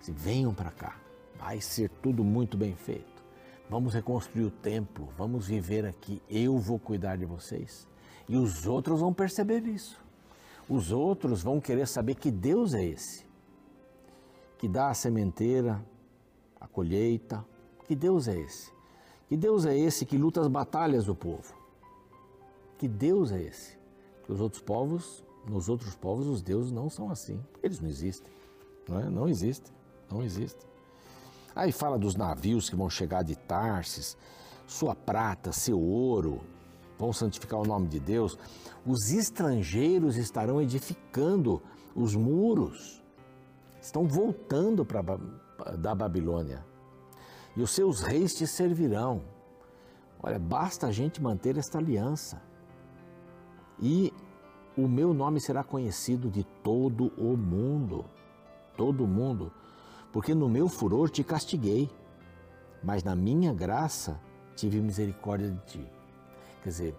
Se 0.00 0.12
venham 0.12 0.54
para 0.54 0.70
cá, 0.70 0.96
vai 1.38 1.60
ser 1.60 1.90
tudo 2.02 2.22
muito 2.22 2.56
bem 2.56 2.74
feito. 2.74 3.24
Vamos 3.68 3.94
reconstruir 3.94 4.44
o 4.44 4.50
templo, 4.50 5.08
vamos 5.18 5.46
viver 5.46 5.84
aqui. 5.84 6.22
Eu 6.30 6.58
vou 6.58 6.78
cuidar 6.78 7.16
de 7.16 7.24
vocês. 7.24 7.88
E 8.28 8.36
os 8.36 8.66
outros 8.66 9.00
vão 9.00 9.12
perceber 9.12 9.62
isso. 9.64 9.98
Os 10.68 10.90
outros 10.90 11.42
vão 11.42 11.60
querer 11.60 11.86
saber 11.86 12.16
que 12.16 12.30
Deus 12.30 12.74
é 12.74 12.84
esse, 12.84 13.24
que 14.58 14.66
dá 14.66 14.88
a 14.88 14.94
sementeira, 14.94 15.80
a 16.60 16.66
colheita. 16.66 17.44
Que 17.86 17.94
Deus 17.94 18.26
é 18.26 18.36
esse? 18.36 18.72
Que 19.28 19.36
Deus 19.36 19.64
é 19.64 19.76
esse 19.76 20.04
que 20.04 20.18
luta 20.18 20.40
as 20.40 20.48
batalhas 20.48 21.04
do 21.04 21.14
povo? 21.14 21.54
Que 22.78 22.88
Deus 22.88 23.30
é 23.30 23.40
esse? 23.40 23.78
Que 24.24 24.32
os 24.32 24.40
outros 24.40 24.60
povos, 24.60 25.24
nos 25.48 25.68
outros 25.68 25.94
povos, 25.94 26.26
os 26.26 26.42
deuses 26.42 26.72
não 26.72 26.90
são 26.90 27.10
assim, 27.10 27.40
eles 27.62 27.78
não 27.78 27.88
existem, 27.88 28.32
não 28.88 28.98
é? 28.98 29.08
Não 29.08 29.28
existem, 29.28 29.72
não 30.10 30.22
existem. 30.22 30.68
Aí 31.54 31.70
fala 31.70 31.96
dos 31.96 32.16
navios 32.16 32.68
que 32.68 32.76
vão 32.76 32.90
chegar 32.90 33.22
de 33.22 33.36
Tarsis, 33.36 34.16
sua 34.66 34.94
prata, 34.96 35.52
seu 35.52 35.80
ouro, 35.80 36.40
vão 36.98 37.12
santificar 37.12 37.60
o 37.60 37.66
nome 37.66 37.86
de 37.86 38.00
Deus, 38.00 38.38
os 38.84 39.10
estrangeiros 39.10 40.16
estarão 40.16 40.60
edificando 40.60 41.62
os 41.94 42.14
muros, 42.14 43.02
estão 43.80 44.06
voltando 44.06 44.84
para 44.84 45.02
da 45.78 45.94
Babilônia. 45.94 46.64
E 47.56 47.62
os 47.62 47.70
seus 47.70 48.02
reis 48.02 48.34
te 48.34 48.46
servirão. 48.46 49.22
Olha, 50.22 50.38
basta 50.38 50.86
a 50.86 50.92
gente 50.92 51.22
manter 51.22 51.56
esta 51.56 51.78
aliança. 51.78 52.42
E 53.80 54.12
o 54.76 54.86
meu 54.86 55.14
nome 55.14 55.40
será 55.40 55.64
conhecido 55.64 56.30
de 56.30 56.44
todo 56.62 57.12
o 57.16 57.36
mundo. 57.36 58.04
Todo 58.76 59.06
mundo. 59.06 59.52
Porque 60.12 60.34
no 60.34 60.48
meu 60.48 60.68
furor 60.68 61.08
te 61.08 61.24
castiguei, 61.24 61.90
mas 62.82 63.02
na 63.02 63.16
minha 63.16 63.52
graça 63.52 64.20
tive 64.54 64.80
misericórdia 64.80 65.50
de 65.50 65.58
ti. 65.64 65.90
Quer 66.66 66.70
dizer, 66.70 66.96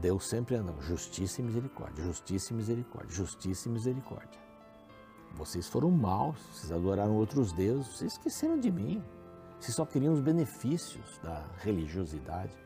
Deus 0.00 0.26
sempre 0.26 0.54
anda 0.54 0.72
justiça 0.80 1.42
e 1.42 1.44
misericórdia, 1.44 2.02
justiça 2.02 2.54
e 2.54 2.56
misericórdia, 2.56 3.14
justiça 3.14 3.68
e 3.68 3.72
misericórdia. 3.72 4.40
Vocês 5.34 5.68
foram 5.68 5.90
maus, 5.90 6.38
vocês 6.50 6.72
adoraram 6.72 7.14
outros 7.14 7.52
deuses, 7.52 7.88
vocês 7.88 8.12
esqueceram 8.12 8.58
de 8.58 8.72
mim. 8.72 9.04
Vocês 9.60 9.76
só 9.76 9.84
queriam 9.84 10.14
os 10.14 10.20
benefícios 10.22 11.18
da 11.22 11.44
religiosidade. 11.58 12.56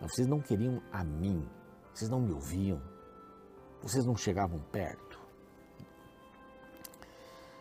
Vocês 0.00 0.26
não 0.26 0.40
queriam 0.40 0.80
a 0.90 1.04
mim, 1.04 1.46
vocês 1.92 2.08
não 2.08 2.22
me 2.22 2.32
ouviam, 2.32 2.80
vocês 3.82 4.06
não 4.06 4.16
chegavam 4.16 4.58
perto. 4.72 5.20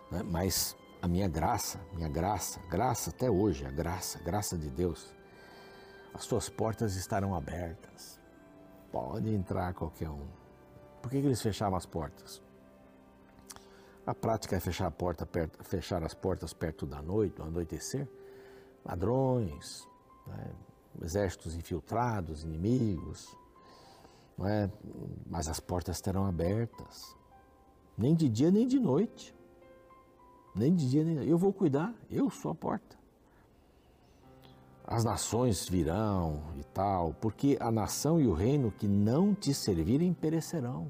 Né? 0.09 0.23
Mas 0.23 0.77
a 1.01 1.09
minha 1.09 1.27
graça, 1.27 1.77
minha 1.93 2.07
graça, 2.07 2.57
graça 2.69 3.09
até 3.09 3.29
hoje, 3.29 3.65
a 3.65 3.69
graça, 3.69 4.17
graça 4.19 4.57
de 4.57 4.69
Deus, 4.69 5.13
as 6.13 6.25
tuas 6.27 6.49
portas 6.49 6.95
estarão 6.95 7.33
abertas. 7.33 8.19
Pode 8.91 9.33
entrar 9.33 9.73
qualquer 9.73 10.09
um. 10.09 10.27
Por 11.01 11.09
que, 11.09 11.19
que 11.21 11.27
eles 11.27 11.41
fechavam 11.41 11.77
as 11.77 11.85
portas? 11.85 12.41
A 14.05 14.13
prática 14.13 14.55
é 14.55 14.59
fechar, 14.59 14.87
a 14.87 14.91
porta 14.91 15.25
perto, 15.25 15.63
fechar 15.63 16.03
as 16.03 16.13
portas 16.13 16.53
perto 16.53 16.85
da 16.85 17.01
noite, 17.01 17.35
do 17.35 17.43
anoitecer. 17.43 18.07
Ladrões, 18.83 19.87
né? 20.27 20.51
exércitos 21.01 21.55
infiltrados, 21.55 22.43
inimigos. 22.43 23.35
É? 24.43 24.69
Mas 25.27 25.47
as 25.47 25.59
portas 25.59 25.97
estarão 25.97 26.25
abertas. 26.25 27.15
Nem 27.97 28.15
de 28.15 28.27
dia, 28.27 28.51
nem 28.51 28.67
de 28.67 28.79
noite. 28.79 29.35
Nem 30.55 30.75
de 30.75 30.89
dia, 30.89 31.03
nem 31.03 31.13
de 31.13 31.19
noite. 31.19 31.31
Eu 31.31 31.37
vou 31.37 31.53
cuidar, 31.53 31.93
eu 32.09 32.29
sou 32.29 32.51
a 32.51 32.55
porta 32.55 33.00
as 34.91 35.05
nações 35.05 35.69
virão 35.69 36.43
e 36.57 36.65
tal, 36.65 37.15
porque 37.21 37.57
a 37.61 37.71
nação 37.71 38.19
e 38.19 38.27
o 38.27 38.33
reino 38.33 38.73
que 38.73 38.89
não 38.89 39.33
te 39.33 39.53
servirem 39.53 40.13
perecerão. 40.13 40.89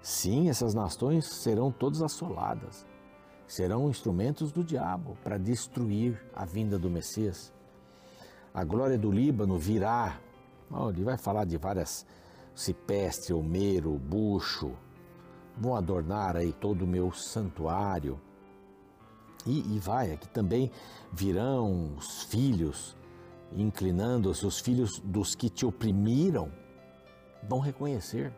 Sim, 0.00 0.48
essas 0.48 0.74
nações 0.74 1.26
serão 1.26 1.72
todas 1.72 2.00
assoladas, 2.00 2.86
serão 3.48 3.90
instrumentos 3.90 4.52
do 4.52 4.62
diabo 4.62 5.18
para 5.24 5.36
destruir 5.38 6.24
a 6.32 6.44
vinda 6.44 6.78
do 6.78 6.88
Messias. 6.88 7.52
A 8.54 8.62
glória 8.62 8.96
do 8.96 9.10
Líbano 9.10 9.58
virá, 9.58 10.20
ele 10.90 11.02
vai 11.02 11.18
falar 11.18 11.46
de 11.46 11.56
várias 11.56 12.06
cipestre, 12.54 13.32
almeiro, 13.32 13.90
bucho, 13.98 14.70
vão 15.56 15.74
adornar 15.74 16.36
aí 16.36 16.52
todo 16.52 16.82
o 16.82 16.86
meu 16.86 17.10
santuário 17.10 18.20
e, 19.46 19.76
e 19.76 19.78
vai, 19.78 20.12
aqui 20.12 20.28
também 20.28 20.70
virão 21.12 21.94
os 21.96 22.22
filhos, 22.24 22.96
inclinando-se, 23.52 24.46
os 24.46 24.60
filhos 24.60 24.98
dos 24.98 25.34
que 25.34 25.48
te 25.48 25.64
oprimiram, 25.64 26.52
vão 27.42 27.60
reconhecer. 27.60 28.32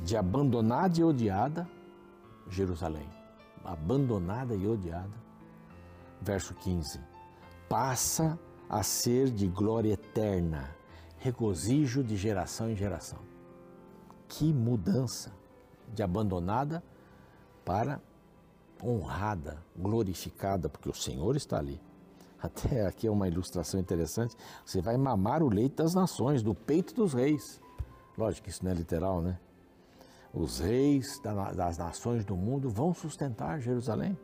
De 0.00 0.16
abandonada 0.16 0.98
e 0.98 1.04
odiada, 1.04 1.68
Jerusalém. 2.48 3.08
Abandonada 3.64 4.54
e 4.54 4.66
odiada. 4.66 5.28
Verso 6.20 6.54
15. 6.54 7.00
Passa 7.68 8.38
a 8.68 8.82
ser 8.82 9.30
de 9.30 9.46
glória 9.48 9.92
eterna, 9.92 10.74
regozijo 11.18 12.02
de 12.02 12.16
geração 12.16 12.70
em 12.70 12.76
geração. 12.76 13.18
Que 14.28 14.52
mudança 14.52 15.32
de 15.92 16.02
abandonada 16.02 16.82
para 17.64 18.00
honrada, 18.82 19.62
glorificada, 19.76 20.68
porque 20.68 20.88
o 20.88 20.94
Senhor 20.94 21.36
está 21.36 21.58
ali. 21.58 21.80
Até 22.40 22.86
aqui 22.86 23.06
é 23.06 23.10
uma 23.10 23.26
ilustração 23.26 23.80
interessante. 23.80 24.36
Você 24.64 24.80
vai 24.80 24.96
mamar 24.96 25.42
o 25.42 25.48
leite 25.48 25.76
das 25.76 25.94
nações, 25.94 26.42
do 26.42 26.54
peito 26.54 26.94
dos 26.94 27.12
reis. 27.12 27.60
Lógico 28.16 28.44
que 28.44 28.50
isso 28.50 28.64
não 28.64 28.70
é 28.70 28.74
literal, 28.74 29.20
né? 29.20 29.38
Os 30.32 30.60
reis 30.60 31.20
das 31.56 31.78
nações 31.78 32.24
do 32.24 32.36
mundo 32.36 32.68
vão 32.68 32.94
sustentar 32.94 33.60
Jerusalém. 33.60 34.16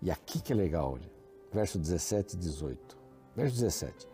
E 0.00 0.10
aqui 0.10 0.40
que 0.40 0.52
é 0.52 0.56
legal, 0.56 0.92
olha. 0.92 1.10
Verso 1.52 1.78
17 1.78 2.34
e 2.34 2.38
18. 2.38 2.98
Verso 3.34 3.54
17. 3.54 4.08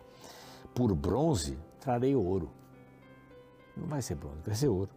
Por 0.73 0.93
bronze 0.95 1.57
trarei 1.79 2.15
ouro. 2.15 2.49
Não 3.75 3.87
vai 3.87 4.01
ser 4.01 4.15
bronze, 4.15 4.41
vai 4.45 4.55
ser 4.55 4.67
ouro. 4.67 4.89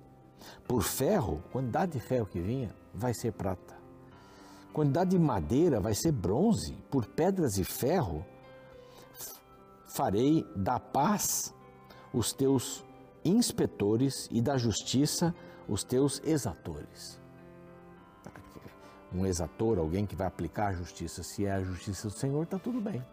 Por 0.66 0.82
ferro, 0.82 1.42
quantidade 1.52 1.92
de 1.92 2.00
ferro 2.00 2.26
que 2.26 2.40
vinha, 2.40 2.74
vai 2.94 3.14
ser 3.14 3.32
prata. 3.32 3.81
Quantidade 4.72 5.10
de 5.10 5.18
madeira 5.18 5.80
vai 5.80 5.94
ser 5.94 6.12
bronze, 6.12 6.74
por 6.90 7.06
pedras 7.06 7.58
e 7.58 7.64
ferro 7.64 8.24
farei 9.84 10.46
da 10.56 10.80
paz 10.80 11.54
os 12.12 12.32
teus 12.32 12.84
inspetores 13.24 14.28
e 14.30 14.40
da 14.40 14.56
justiça 14.56 15.34
os 15.68 15.84
teus 15.84 16.20
exatores. 16.24 17.20
um 19.14 19.26
exator, 19.26 19.78
alguém 19.78 20.06
que 20.06 20.16
vai 20.16 20.26
aplicar 20.26 20.68
a 20.68 20.72
justiça. 20.72 21.22
Se 21.22 21.44
é 21.44 21.52
a 21.52 21.62
justiça 21.62 22.08
do 22.08 22.14
Senhor, 22.14 22.42
está 22.42 22.58
tudo 22.58 22.80
bem. 22.80 23.04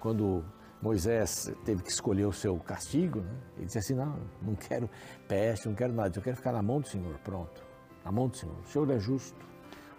Quando 0.00 0.44
Moisés 0.82 1.52
teve 1.64 1.80
que 1.80 1.90
escolher 1.90 2.24
o 2.24 2.32
seu 2.32 2.58
castigo, 2.58 3.20
né? 3.20 3.32
ele 3.56 3.66
disse 3.66 3.78
assim: 3.78 3.94
Não, 3.94 4.18
não 4.42 4.56
quero 4.56 4.90
peste, 5.28 5.68
não 5.68 5.76
quero 5.76 5.92
nada, 5.92 6.18
eu 6.18 6.22
quero 6.22 6.36
ficar 6.36 6.50
na 6.50 6.60
mão 6.60 6.80
do 6.80 6.88
Senhor. 6.88 7.16
Pronto, 7.18 7.62
na 8.04 8.10
mão 8.10 8.26
do 8.26 8.36
Senhor. 8.36 8.56
O 8.58 8.66
Senhor 8.66 8.90
é 8.90 8.98
justo. 8.98 9.51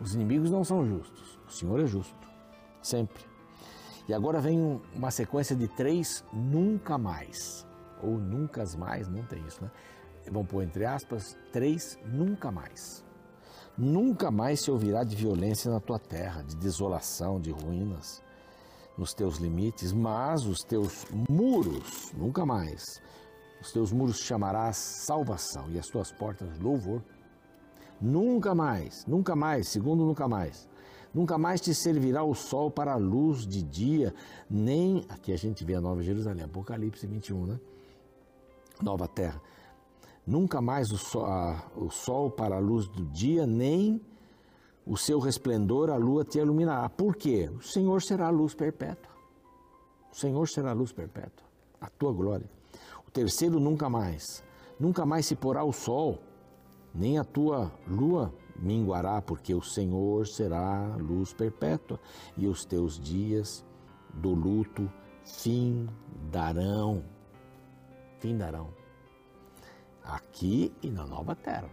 Os 0.03 0.13
inimigos 0.13 0.51
não 0.51 0.65
são 0.65 0.85
justos, 0.85 1.39
o 1.47 1.51
Senhor 1.51 1.79
é 1.79 1.85
justo, 1.85 2.27
sempre. 2.81 3.23
E 4.05 4.13
agora 4.13 4.41
vem 4.41 4.81
uma 4.93 5.09
sequência 5.11 5.55
de 5.55 5.67
três 5.69 6.25
nunca 6.33 6.97
mais, 6.97 7.65
ou 8.01 8.17
nunca 8.17 8.65
mais, 8.77 9.07
não 9.07 9.23
tem 9.23 9.41
isso, 9.47 9.63
né? 9.63 9.71
Vamos 10.29 10.49
pôr 10.49 10.63
entre 10.63 10.85
aspas, 10.85 11.37
três 11.53 11.97
nunca 12.05 12.51
mais. 12.51 13.03
Nunca 13.77 14.29
mais 14.29 14.59
se 14.59 14.69
ouvirá 14.69 15.05
de 15.05 15.15
violência 15.15 15.71
na 15.71 15.79
tua 15.79 15.97
terra, 15.97 16.43
de 16.43 16.55
desolação, 16.57 17.39
de 17.39 17.51
ruínas 17.51 18.21
nos 18.97 19.13
teus 19.13 19.37
limites, 19.37 19.91
mas 19.91 20.45
os 20.45 20.63
teus 20.63 21.05
muros, 21.29 22.11
nunca 22.13 22.45
mais. 22.45 23.01
Os 23.61 23.71
teus 23.71 23.91
muros 23.91 24.19
chamarás 24.19 24.75
salvação 24.75 25.71
e 25.71 25.79
as 25.79 25.87
tuas 25.87 26.11
portas 26.11 26.59
louvor. 26.59 27.01
Nunca 28.03 28.53
mais, 28.53 29.05
nunca 29.05 29.33
mais, 29.33 29.69
segundo 29.69 30.03
nunca 30.03 30.27
mais. 30.27 30.67
Nunca 31.13 31.37
mais 31.37 31.61
te 31.61 31.73
servirá 31.73 32.21
o 32.21 32.35
sol 32.35 32.69
para 32.69 32.91
a 32.91 32.97
luz 32.97 33.47
de 33.47 33.63
dia, 33.63 34.13
nem. 34.49 35.05
Aqui 35.07 35.31
a 35.31 35.37
gente 35.37 35.63
vê 35.63 35.75
a 35.75 35.79
Nova 35.79 36.03
Jerusalém, 36.03 36.43
Apocalipse 36.43 37.07
21, 37.07 37.45
né? 37.45 37.59
Nova 38.81 39.07
Terra. 39.07 39.41
Nunca 40.27 40.59
mais 40.59 40.91
o 40.91 40.97
sol, 40.97 41.25
a, 41.25 41.63
o 41.77 41.89
sol 41.89 42.29
para 42.29 42.57
a 42.57 42.59
luz 42.59 42.89
do 42.89 43.05
dia, 43.05 43.47
nem 43.47 44.01
o 44.85 44.97
seu 44.97 45.17
resplendor, 45.17 45.89
a 45.89 45.95
lua 45.95 46.25
te 46.25 46.39
iluminará. 46.39 46.89
Por 46.89 47.15
quê? 47.15 47.49
O 47.57 47.61
Senhor 47.61 48.01
será 48.01 48.27
a 48.27 48.31
luz 48.31 48.53
perpétua. 48.53 49.13
O 50.11 50.15
Senhor 50.17 50.45
será 50.49 50.71
a 50.71 50.73
luz 50.73 50.91
perpétua, 50.91 51.45
a 51.79 51.87
tua 51.87 52.11
glória. 52.11 52.49
O 53.07 53.11
terceiro, 53.11 53.61
nunca 53.61 53.89
mais. 53.89 54.43
Nunca 54.77 55.05
mais 55.05 55.25
se 55.25 55.37
porá 55.37 55.63
o 55.63 55.71
sol, 55.71 56.19
nem 56.93 57.17
a 57.17 57.23
tua 57.23 57.71
lua 57.87 58.33
minguará, 58.55 59.21
porque 59.21 59.53
o 59.53 59.61
Senhor 59.61 60.27
será 60.27 60.95
luz 60.97 61.33
perpétua, 61.33 61.99
e 62.37 62.47
os 62.47 62.65
teus 62.65 62.99
dias 62.99 63.65
do 64.13 64.33
luto 64.33 64.89
fim 65.25 65.87
darão. 66.31 67.03
Fim 68.19 68.37
darão. 68.37 68.69
Aqui 70.03 70.73
e 70.81 70.89
na 70.89 71.05
nova 71.05 71.35
terra. 71.35 71.69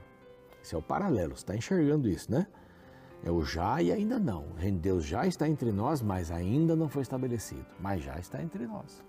Esse 0.62 0.74
é 0.74 0.78
o 0.78 0.82
paralelo, 0.82 1.36
você 1.36 1.42
está 1.42 1.56
enxergando 1.56 2.08
isso, 2.08 2.30
né? 2.30 2.46
É 3.22 3.30
o 3.30 3.42
já 3.42 3.82
e 3.82 3.92
ainda 3.92 4.18
não. 4.18 4.46
O 4.52 4.54
de 4.54 4.70
Deus 4.70 5.04
já 5.04 5.26
está 5.26 5.46
entre 5.48 5.70
nós, 5.72 6.00
mas 6.00 6.30
ainda 6.30 6.74
não 6.74 6.88
foi 6.88 7.02
estabelecido. 7.02 7.66
Mas 7.78 8.02
já 8.02 8.18
está 8.18 8.42
entre 8.42 8.66
nós. 8.66 9.04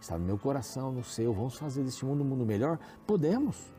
Está 0.00 0.16
no 0.16 0.24
meu 0.24 0.38
coração, 0.38 0.92
no 0.92 1.02
seu. 1.02 1.32
Vamos 1.32 1.56
fazer 1.56 1.82
deste 1.82 2.04
mundo 2.04 2.22
um 2.22 2.26
mundo 2.26 2.46
melhor? 2.46 2.78
Podemos. 3.04 3.74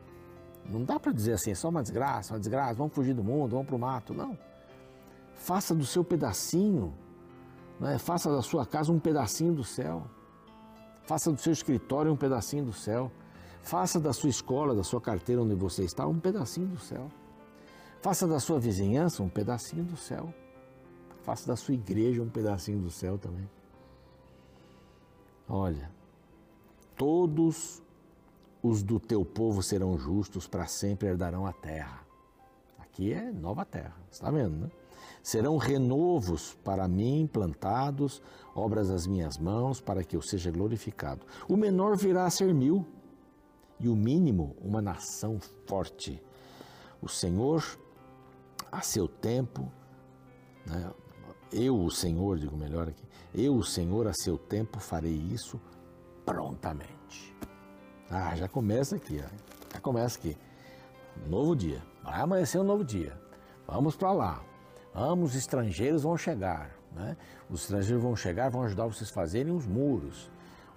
Não 0.69 0.83
dá 0.83 0.99
para 0.99 1.11
dizer 1.11 1.33
assim, 1.33 1.51
é 1.51 1.55
só 1.55 1.69
uma 1.69 1.81
desgraça, 1.81 2.33
uma 2.33 2.39
desgraça, 2.39 2.75
vamos 2.75 2.93
fugir 2.93 3.13
do 3.13 3.23
mundo, 3.23 3.51
vamos 3.51 3.65
para 3.65 3.75
o 3.75 3.79
mato. 3.79 4.13
Não. 4.13 4.37
Faça 5.33 5.73
do 5.73 5.85
seu 5.85 6.03
pedacinho, 6.03 6.93
né? 7.79 7.97
faça 7.97 8.31
da 8.31 8.41
sua 8.41 8.65
casa 8.65 8.91
um 8.91 8.99
pedacinho 8.99 9.53
do 9.53 9.63
céu. 9.63 10.03
Faça 11.03 11.31
do 11.31 11.41
seu 11.41 11.51
escritório 11.51 12.11
um 12.11 12.15
pedacinho 12.15 12.65
do 12.65 12.73
céu. 12.73 13.11
Faça 13.63 13.99
da 13.99 14.13
sua 14.13 14.29
escola, 14.29 14.75
da 14.75 14.83
sua 14.83 15.01
carteira 15.01 15.41
onde 15.41 15.55
você 15.55 15.83
está, 15.83 16.05
um 16.05 16.19
pedacinho 16.19 16.67
do 16.67 16.79
céu. 16.79 17.09
Faça 17.99 18.27
da 18.27 18.39
sua 18.39 18.59
vizinhança 18.59 19.23
um 19.23 19.29
pedacinho 19.29 19.83
do 19.83 19.97
céu. 19.97 20.33
Faça 21.23 21.47
da 21.47 21.55
sua 21.55 21.73
igreja 21.73 22.21
um 22.21 22.29
pedacinho 22.29 22.79
do 22.79 22.91
céu 22.91 23.17
também. 23.17 23.49
Olha, 25.47 25.91
todos 26.95 27.81
os 28.61 28.83
do 28.83 28.99
teu 28.99 29.23
povo 29.23 29.63
serão 29.63 29.97
justos, 29.97 30.47
para 30.47 30.67
sempre 30.67 31.07
herdarão 31.07 31.45
a 31.45 31.53
terra. 31.53 32.05
Aqui 32.77 33.13
é 33.13 33.31
nova 33.31 33.63
terra, 33.65 33.95
está 34.11 34.29
vendo, 34.29 34.57
né? 34.57 34.71
Serão 35.23 35.57
renovos 35.57 36.57
para 36.63 36.87
mim 36.87 37.29
plantados, 37.31 38.21
obras 38.55 38.89
das 38.89 39.05
minhas 39.05 39.37
mãos, 39.37 39.79
para 39.79 40.03
que 40.03 40.15
eu 40.15 40.21
seja 40.21 40.51
glorificado. 40.51 41.25
O 41.47 41.55
menor 41.55 41.95
virá 41.95 42.25
a 42.25 42.29
ser 42.29 42.53
mil, 42.53 42.85
e 43.79 43.87
o 43.87 43.95
mínimo 43.95 44.55
uma 44.61 44.81
nação 44.81 45.39
forte. 45.65 46.21
O 47.01 47.07
Senhor 47.07 47.63
a 48.71 48.81
seu 48.81 49.07
tempo, 49.07 49.71
né? 50.65 50.91
eu, 51.51 51.81
o 51.81 51.89
Senhor, 51.89 52.37
digo 52.37 52.57
melhor 52.57 52.89
aqui, 52.89 53.03
eu, 53.33 53.55
o 53.55 53.63
Senhor, 53.63 54.07
a 54.07 54.13
seu 54.13 54.37
tempo 54.37 54.79
farei 54.79 55.13
isso 55.13 55.59
prontamente. 56.25 56.98
Ah, 58.09 58.35
já 58.35 58.47
começa 58.47 58.95
aqui, 58.95 59.23
ó. 59.23 59.73
já 59.73 59.79
começa 59.79 60.17
aqui. 60.17 60.35
Novo 61.27 61.55
dia, 61.55 61.81
vai 62.03 62.21
amanhecer 62.21 62.59
um 62.59 62.63
novo 62.63 62.83
dia. 62.83 63.13
Vamos 63.67 63.95
para 63.95 64.11
lá. 64.11 64.43
Vamos, 64.93 65.31
os 65.31 65.35
estrangeiros 65.35 66.03
vão 66.03 66.17
chegar. 66.17 66.71
Né? 66.91 67.15
Os 67.49 67.61
estrangeiros 67.61 68.01
vão 68.01 68.15
chegar, 68.15 68.49
vão 68.49 68.63
ajudar 68.63 68.87
vocês 68.87 69.09
a 69.09 69.13
fazerem 69.13 69.53
os 69.53 69.67
muros. 69.67 70.29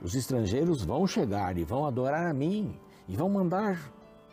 Os 0.03 0.15
estrangeiros 0.15 0.85
vão 0.85 1.07
chegar 1.07 1.57
e 1.57 1.65
vão 1.65 1.87
adorar 1.87 2.27
a 2.27 2.35
mim 2.35 2.79
e 3.09 3.17
vão 3.17 3.29
mandar 3.29 3.79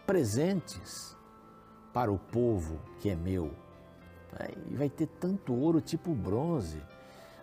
presentes 0.06 1.16
para 1.94 2.12
o 2.12 2.18
povo 2.18 2.80
que 3.00 3.10
é 3.10 3.16
meu. 3.16 3.52
E 4.70 4.76
vai 4.76 4.90
ter 4.90 5.08
tanto 5.08 5.54
ouro 5.54 5.80
tipo 5.80 6.14
bronze, 6.14 6.82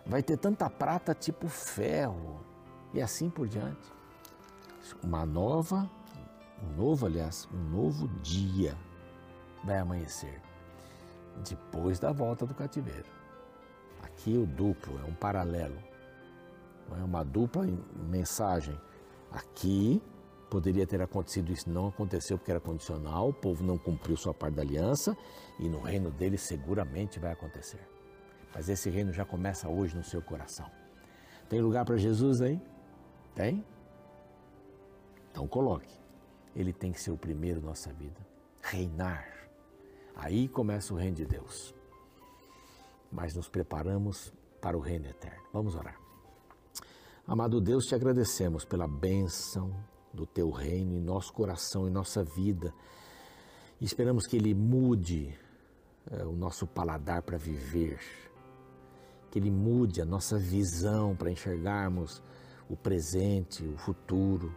vai 0.05 0.21
ter 0.21 0.37
tanta 0.37 0.69
prata 0.69 1.13
tipo 1.13 1.47
ferro, 1.47 2.39
e 2.93 3.01
assim 3.01 3.29
por 3.29 3.47
diante. 3.47 3.96
Uma 5.03 5.25
nova, 5.25 5.89
um 6.63 6.75
novo, 6.75 7.05
aliás, 7.05 7.47
um 7.53 7.69
novo 7.69 8.07
dia 8.21 8.75
vai 9.63 9.77
amanhecer 9.77 10.41
depois 11.47 11.99
da 11.99 12.11
volta 12.11 12.45
do 12.45 12.53
cativeiro. 12.53 13.09
Aqui 14.01 14.37
o 14.37 14.45
duplo, 14.45 14.99
é 14.99 15.03
um 15.03 15.13
paralelo, 15.13 15.77
é 16.99 17.03
uma 17.03 17.23
dupla 17.23 17.67
mensagem. 18.09 18.79
Aqui 19.31 20.01
Poderia 20.49 20.87
ter 20.87 21.01
acontecido 21.01 21.51
isso, 21.51 21.69
não 21.69 21.87
aconteceu 21.87 22.37
porque 22.37 22.51
era 22.51 22.59
condicional, 22.59 23.29
o 23.29 23.33
povo 23.33 23.65
não 23.65 23.77
cumpriu 23.77 24.15
sua 24.15 24.33
parte 24.33 24.55
da 24.55 24.61
aliança 24.61 25.15
e 25.59 25.67
no 25.67 25.81
reino 25.81 26.09
dele 26.09 26.37
seguramente 26.37 27.19
vai 27.19 27.33
acontecer. 27.33 27.81
Mas 28.55 28.69
esse 28.69 28.89
reino 28.89 29.11
já 29.11 29.25
começa 29.25 29.67
hoje 29.67 29.95
no 29.97 30.03
seu 30.03 30.21
coração. 30.21 30.65
Tem 31.49 31.59
lugar 31.59 31.83
para 31.83 31.97
Jesus 31.97 32.41
aí? 32.41 32.61
Tem? 33.35 33.63
Então 35.37 35.47
coloque. 35.47 35.95
Ele 36.55 36.73
tem 36.73 36.91
que 36.91 36.99
ser 36.99 37.11
o 37.11 37.17
primeiro 37.17 37.61
na 37.61 37.67
nossa 37.67 37.93
vida. 37.93 38.19
Reinar. 38.59 39.23
Aí 40.15 40.47
começa 40.47 40.91
o 40.91 40.97
reino 40.97 41.15
de 41.15 41.25
Deus. 41.27 41.75
Mas 43.11 43.35
nos 43.35 43.47
preparamos 43.47 44.33
para 44.59 44.75
o 44.75 44.79
reino 44.79 45.05
eterno. 45.05 45.43
Vamos 45.53 45.75
orar. 45.75 45.95
Amado 47.27 47.61
Deus, 47.61 47.85
te 47.85 47.93
agradecemos 47.93 48.65
pela 48.65 48.87
bênção 48.87 49.71
do 50.11 50.25
teu 50.25 50.49
reino 50.49 50.95
em 50.95 50.99
nosso 50.99 51.31
coração, 51.31 51.87
em 51.87 51.91
nossa 51.91 52.23
vida. 52.23 52.73
E 53.79 53.85
esperamos 53.85 54.25
que 54.25 54.37
ele 54.37 54.55
mude 54.55 55.37
é, 56.09 56.25
o 56.25 56.31
nosso 56.31 56.65
paladar 56.65 57.21
para 57.21 57.37
viver, 57.37 57.99
que 59.29 59.37
ele 59.37 59.51
mude 59.51 60.01
a 60.01 60.05
nossa 60.05 60.39
visão 60.39 61.15
para 61.15 61.29
enxergarmos 61.29 62.23
o 62.67 62.75
presente, 62.75 63.63
o 63.63 63.77
futuro, 63.77 64.51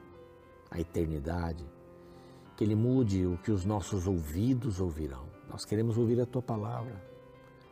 a 0.71 0.79
eternidade. 0.79 1.65
Que 2.57 2.65
ele 2.65 2.75
mude 2.75 3.27
o 3.27 3.39
que 3.39 3.51
os 3.51 3.65
nossos 3.65 4.07
ouvidos 4.07 4.81
ouvirão. 4.81 5.27
Nós 5.49 5.65
queremos 5.65 5.97
ouvir 5.97 6.21
a 6.21 6.27
tua 6.27 6.43
palavra. 6.43 7.03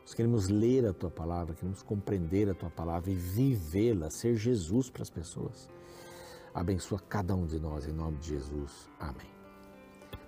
Nós 0.01 0.15
queremos 0.15 0.49
ler 0.49 0.87
a 0.87 0.93
tua 0.95 1.11
palavra, 1.11 1.55
queremos 1.55 1.83
compreender 1.83 2.49
a 2.49 2.55
tua 2.55 2.71
palavra 2.71 3.11
e 3.11 3.15
vivê-la, 3.15 4.09
ser 4.09 4.37
Jesus 4.37 4.89
para 4.89 5.03
as 5.03 5.11
pessoas 5.11 5.69
abençoa 6.59 7.01
cada 7.09 7.35
um 7.35 7.47
de 7.47 7.59
nós 7.59 7.87
em 7.87 7.93
nome 7.93 8.19
de 8.19 8.31
Jesus. 8.31 8.89
Amém. 8.99 9.31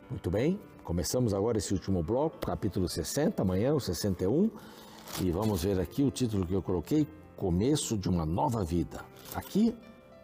Muito 0.09 0.31
bem, 0.31 0.61
começamos 0.85 1.35
agora 1.35 1.59
esse 1.59 1.73
último 1.73 2.03
bloco, 2.03 2.39
capítulo 2.39 2.89
60, 2.89 3.43
amanhã 3.43 3.75
o 3.75 3.81
61, 3.81 4.51
e 5.21 5.31
vamos 5.31 5.65
ver 5.65 5.79
aqui 5.81 6.03
o 6.03 6.11
título 6.11 6.47
que 6.47 6.55
eu 6.55 6.63
coloquei: 6.63 7.07
Começo 7.37 7.97
de 7.97 8.09
uma 8.09 8.25
nova 8.25 8.65
vida. 8.65 9.05
Aqui, 9.35 9.75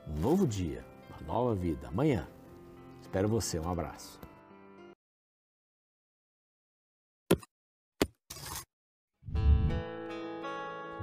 um 0.09 0.21
novo 0.21 0.47
dia, 0.47 0.85
uma 1.11 1.27
nova 1.27 1.55
vida. 1.55 1.89
Amanhã. 1.89 2.27
Espero 3.07 3.29
você. 3.29 3.59
Um 3.61 3.71
abraço. 3.71 4.21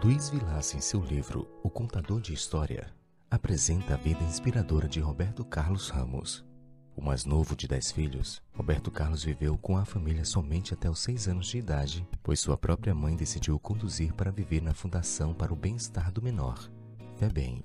Luiz 0.04 0.30
Vilas, 0.30 0.76
em 0.76 0.82
seu 0.82 1.00
livro 1.00 1.48
O 1.63 1.70
Contador 1.70 2.20
de 2.20 2.34
História, 2.34 2.94
apresenta 3.32 3.94
a 3.94 3.98
vida 3.98 4.22
inspiradora 4.22 4.86
de 4.86 5.00
Roberto 5.00 5.46
Carlos 5.46 5.89
Ramos. 5.89 6.46
O 6.94 7.02
mais 7.02 7.24
novo 7.24 7.56
de 7.56 7.70
dez 7.70 7.89
filhos, 7.89 8.44
Roberto 8.52 8.92
Carlos 8.92 9.24
viveu 9.24 9.58
com 9.58 9.78
a 9.78 9.86
família 9.86 10.26
somente 10.26 10.74
até 10.74 10.89
os 10.89 11.00
seis 11.00 11.30
anos 11.30 11.48
de 11.48 11.58
idade, 11.58 12.06
pois 12.22 12.42
sua 12.42 12.58
própria 12.58 12.94
mãe 12.94 13.16
decidiu 13.16 13.58
conduzir 13.58 14.13
para 14.13 14.30
viver 14.30 14.62
na 14.62 14.74
Fundação 14.74 15.34
para 15.34 15.54
o 15.54 15.56
Bem-Estar 15.56 16.12
do 16.12 16.22
Menor, 16.22 16.70
FEBEM, 17.18 17.63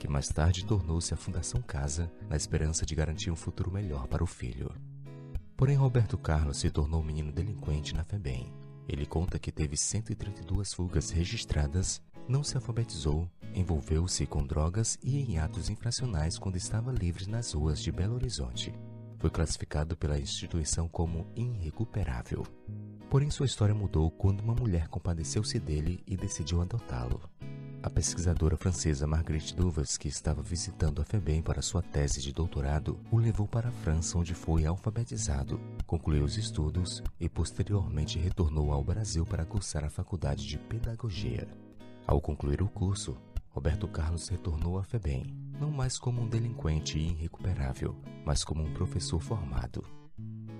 que 0.00 0.08
mais 0.08 0.28
tarde 0.28 0.64
tornou-se 0.64 1.12
a 1.12 1.16
Fundação 1.16 1.60
Casa, 1.60 2.10
na 2.26 2.34
esperança 2.34 2.86
de 2.86 2.94
garantir 2.94 3.30
um 3.30 3.36
futuro 3.36 3.70
melhor 3.70 4.08
para 4.08 4.24
o 4.24 4.26
filho. 4.26 4.74
Porém, 5.54 5.76
Roberto 5.76 6.16
Carlos 6.16 6.56
se 6.56 6.70
tornou 6.70 7.02
um 7.02 7.04
menino 7.04 7.30
delinquente 7.30 7.94
na 7.94 8.02
FEBEM. 8.02 8.50
Ele 8.88 9.04
conta 9.04 9.38
que 9.38 9.52
teve 9.52 9.76
132 9.76 10.72
fugas 10.72 11.10
registradas, 11.10 12.00
não 12.26 12.42
se 12.42 12.56
alfabetizou, 12.56 13.30
envolveu-se 13.54 14.24
com 14.24 14.42
drogas 14.42 14.98
e 15.02 15.18
em 15.18 15.38
atos 15.38 15.68
infracionais 15.68 16.38
quando 16.38 16.56
estava 16.56 16.90
livre 16.90 17.28
nas 17.28 17.52
ruas 17.52 17.82
de 17.82 17.92
Belo 17.92 18.14
Horizonte. 18.14 18.72
Foi 19.18 19.28
classificado 19.28 19.98
pela 19.98 20.18
instituição 20.18 20.88
como 20.88 21.26
irrecuperável. 21.36 22.42
Porém, 23.10 23.28
sua 23.28 23.44
história 23.44 23.74
mudou 23.74 24.10
quando 24.10 24.40
uma 24.40 24.54
mulher 24.54 24.88
compadeceu-se 24.88 25.60
dele 25.60 26.02
e 26.06 26.16
decidiu 26.16 26.62
adotá-lo. 26.62 27.20
A 27.82 27.88
pesquisadora 27.88 28.58
francesa 28.58 29.06
Marguerite 29.06 29.56
Duvers, 29.56 29.96
que 29.96 30.06
estava 30.06 30.42
visitando 30.42 31.00
a 31.00 31.04
FEBEM 31.04 31.40
para 31.40 31.62
sua 31.62 31.80
tese 31.80 32.20
de 32.20 32.30
doutorado, 32.30 33.00
o 33.10 33.16
levou 33.16 33.48
para 33.48 33.70
a 33.70 33.72
França, 33.72 34.18
onde 34.18 34.34
foi 34.34 34.66
alfabetizado, 34.66 35.58
concluiu 35.86 36.24
os 36.24 36.36
estudos 36.36 37.02
e 37.18 37.26
posteriormente 37.26 38.18
retornou 38.18 38.70
ao 38.70 38.84
Brasil 38.84 39.24
para 39.24 39.46
cursar 39.46 39.82
a 39.82 39.88
faculdade 39.88 40.46
de 40.46 40.58
pedagogia. 40.58 41.48
Ao 42.06 42.20
concluir 42.20 42.60
o 42.60 42.68
curso, 42.68 43.16
Roberto 43.48 43.88
Carlos 43.88 44.28
retornou 44.28 44.78
à 44.78 44.84
FEBEM, 44.84 45.34
não 45.58 45.70
mais 45.70 45.98
como 45.98 46.20
um 46.20 46.28
delinquente 46.28 46.98
irrecuperável, 46.98 47.96
mas 48.26 48.44
como 48.44 48.62
um 48.62 48.74
professor 48.74 49.20
formado. 49.20 49.82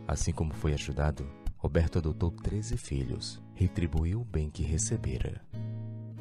Assim 0.08 0.32
como 0.32 0.54
foi 0.54 0.72
ajudado, 0.72 1.30
Roberto 1.58 1.98
adotou 1.98 2.30
13 2.30 2.78
filhos, 2.78 3.42
retribuiu 3.54 4.22
o 4.22 4.24
bem 4.24 4.48
que 4.48 4.62
recebera. 4.62 5.44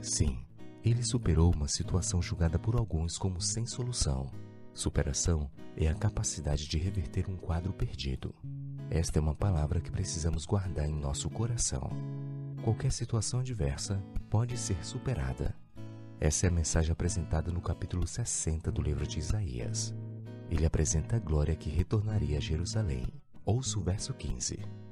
Sim, 0.01 0.39
ele 0.83 1.03
superou 1.03 1.53
uma 1.53 1.67
situação 1.67 2.21
julgada 2.21 2.57
por 2.57 2.75
alguns 2.75 3.17
como 3.17 3.41
sem 3.41 3.65
solução. 3.65 4.31
Superação 4.73 5.49
é 5.75 5.87
a 5.87 5.95
capacidade 5.95 6.67
de 6.67 6.77
reverter 6.77 7.29
um 7.29 7.35
quadro 7.35 7.73
perdido. 7.73 8.33
Esta 8.89 9.19
é 9.19 9.21
uma 9.21 9.35
palavra 9.35 9.81
que 9.81 9.91
precisamos 9.91 10.45
guardar 10.45 10.87
em 10.87 10.95
nosso 10.95 11.29
coração. 11.29 11.89
Qualquer 12.63 12.91
situação 12.91 13.39
adversa 13.39 14.01
pode 14.29 14.57
ser 14.57 14.83
superada. 14.85 15.55
Essa 16.19 16.47
é 16.47 16.49
a 16.49 16.53
mensagem 16.53 16.91
apresentada 16.91 17.51
no 17.51 17.61
capítulo 17.61 18.07
60 18.07 18.71
do 18.71 18.81
livro 18.81 19.05
de 19.05 19.19
Isaías. 19.19 19.93
Ele 20.49 20.65
apresenta 20.65 21.17
a 21.17 21.19
glória 21.19 21.55
que 21.55 21.69
retornaria 21.69 22.37
a 22.37 22.41
Jerusalém. 22.41 23.05
Ouça 23.45 23.77
o 23.79 23.83
verso 23.83 24.13
15 24.13 24.88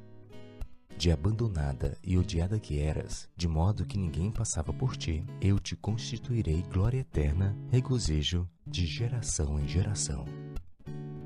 de 0.97 1.11
abandonada 1.11 1.95
e 2.03 2.17
odiada 2.17 2.59
que 2.59 2.79
eras, 2.79 3.29
de 3.37 3.47
modo 3.47 3.85
que 3.85 3.99
ninguém 3.99 4.31
passava 4.31 4.73
por 4.73 4.97
ti, 4.97 5.23
eu 5.39 5.59
te 5.59 5.75
constituirei 5.75 6.63
glória 6.63 6.99
eterna, 6.99 7.55
regozijo 7.69 8.49
de 8.65 8.85
geração 8.85 9.59
em 9.59 9.67
geração. 9.67 10.25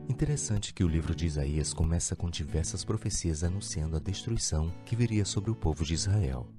Interessante 0.10 0.74
que 0.74 0.84
o 0.84 0.90
livro 0.90 1.16
de 1.16 1.26
Isaías 1.26 1.74
começa 1.74 2.18
com 2.18 2.30
diversas 2.30 2.84
profecias 2.84 3.46
anunciando 3.46 3.96
a 3.96 4.00
destruição 4.00 4.70
que 4.86 4.96
viria 4.96 5.24
sobre 5.24 5.50
o 5.50 5.56
povo 5.56 5.86
de 5.86 5.94
Israel. 5.94 6.50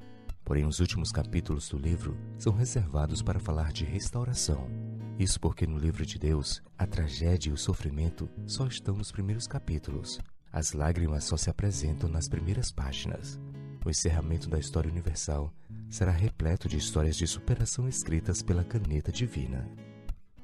Porém, 0.42 0.64
os 0.64 0.80
últimos 0.80 1.12
capítulos 1.12 1.68
do 1.68 1.76
livro 1.76 2.16
são 2.38 2.54
reservados 2.54 3.20
para 3.20 3.38
falar 3.38 3.72
de 3.72 3.84
restauração. 3.84 4.68
Isso 5.18 5.38
porque 5.38 5.66
no 5.66 5.78
livro 5.78 6.04
de 6.06 6.18
Deus, 6.18 6.62
a 6.78 6.86
tragédia 6.86 7.50
e 7.50 7.52
o 7.52 7.58
sofrimento 7.58 8.28
só 8.46 8.66
estão 8.66 8.96
nos 8.96 9.12
primeiros 9.12 9.46
capítulos, 9.46 10.18
as 10.52 10.72
lágrimas 10.72 11.24
só 11.24 11.36
se 11.36 11.48
apresentam 11.48 12.08
nas 12.08 12.28
primeiras 12.28 12.70
páginas. 12.70 13.40
O 13.84 13.88
encerramento 13.88 14.48
da 14.50 14.58
história 14.58 14.90
universal 14.90 15.52
será 15.88 16.12
repleto 16.12 16.68
de 16.68 16.76
histórias 16.76 17.16
de 17.16 17.26
superação 17.26 17.88
escritas 17.88 18.42
pela 18.42 18.62
caneta 18.62 19.10
divina. 19.10 19.68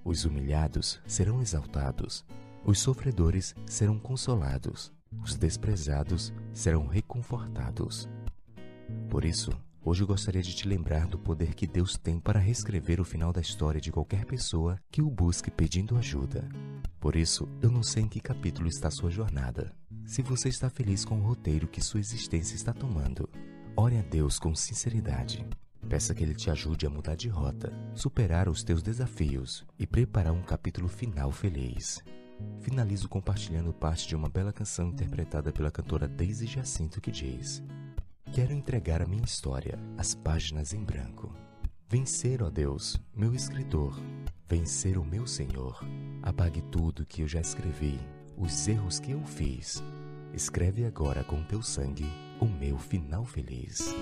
Os 0.05 0.25
humilhados 0.25 1.01
serão 1.07 1.43
exaltados, 1.43 2.25
os 2.65 2.79
sofredores 2.79 3.55
serão 3.67 3.99
consolados, 3.99 4.93
os 5.23 5.37
desprezados 5.37 6.33
serão 6.53 6.87
reconfortados. 6.87 8.09
Por 9.11 9.25
isso, 9.25 9.51
hoje 9.85 10.03
eu 10.03 10.07
gostaria 10.07 10.43
de 10.43 10.55
te 10.55 10.67
lembrar 10.67 11.07
do 11.07 11.19
poder 11.19 11.55
que 11.55 11.67
Deus 11.67 11.97
tem 11.97 12.19
para 12.19 12.41
reescrever 12.41 13.01
o 13.01 13.05
final 13.05 13.33
da 13.33 13.41
história 13.41 13.81
de 13.81 13.93
qualquer 13.93 14.25
pessoa 14.25 14.81
que 14.91 15.03
o 15.03 15.11
busque 15.11 15.51
pedindo 15.51 15.97
ajuda. 15.97 16.49
Por 16.99 17.15
isso, 17.15 17.49
eu 17.63 17.71
não 17.71 17.83
sei 17.83 18.03
em 18.05 18.09
que 18.09 18.21
capítulo 18.21 18.69
está 18.69 18.91
sua 18.91 19.11
jornada, 19.11 19.73
se 20.09 20.23
você 20.23 20.49
está 20.49 20.71
feliz 20.71 21.05
com 21.05 21.21
o 21.21 21.23
roteiro 21.23 21.69
que 21.69 21.83
sua 21.83 22.01
existência 22.01 22.57
está 22.57 22.73
tomando, 22.73 23.29
ore 23.77 23.99
a 23.99 24.01
Deus 24.01 24.39
com 24.39 24.55
sinceridade. 24.55 25.47
Peça 25.87 26.15
que 26.15 26.23
Ele 26.23 26.35
te 26.35 26.51
ajude 26.51 26.87
a 26.87 26.91
mudar 26.91 27.15
de 27.15 27.29
rota, 27.29 27.71
superar 27.95 28.49
os 28.49 28.65
teus 28.65 28.83
desafios 28.83 29.67
e 29.79 29.87
preparar 29.87 30.33
um 30.33 30.41
capítulo 30.41 30.89
final 30.89 31.31
feliz. 31.31 32.03
Finalizo 32.63 33.07
compartilhando 33.07 33.71
parte 33.71 34.09
de 34.09 34.17
uma 34.17 34.31
bela 34.31 34.51
canção 34.51 34.89
interpretada 34.89 35.53
pela 35.53 35.71
cantora 35.71 36.09
Daisy 36.09 36.47
Jacinto 36.47 37.03
que 37.03 37.11
diz: 37.11 37.63
Quero 38.33 38.55
entregar 38.55 39.03
a 39.03 39.07
minha 39.07 39.25
história, 39.25 39.79
as 39.99 40.15
páginas 40.15 40.73
em 40.73 40.83
branco. 40.83 41.31
Vencer, 41.87 42.43
ó 42.43 42.49
Deus, 42.49 42.99
meu 43.15 43.35
escritor, 43.35 43.95
vencer 44.49 44.97
o 44.97 45.05
meu 45.05 45.27
Senhor. 45.27 45.85
Apague 46.23 46.63
tudo 46.63 47.05
que 47.05 47.21
eu 47.21 47.29
já 47.29 47.43
escrevi, 47.43 48.01
os 48.39 48.67
erros 48.69 48.99
que 48.99 49.11
eu 49.11 49.23
fiz 49.27 49.83
Escreve 50.33 50.85
agora 50.85 51.25
com 51.25 51.43
teu 51.43 51.63
sangue 51.63 52.07
o 52.41 52.45
meu 52.45 52.79
final 52.79 53.25
feliz. 53.25 53.95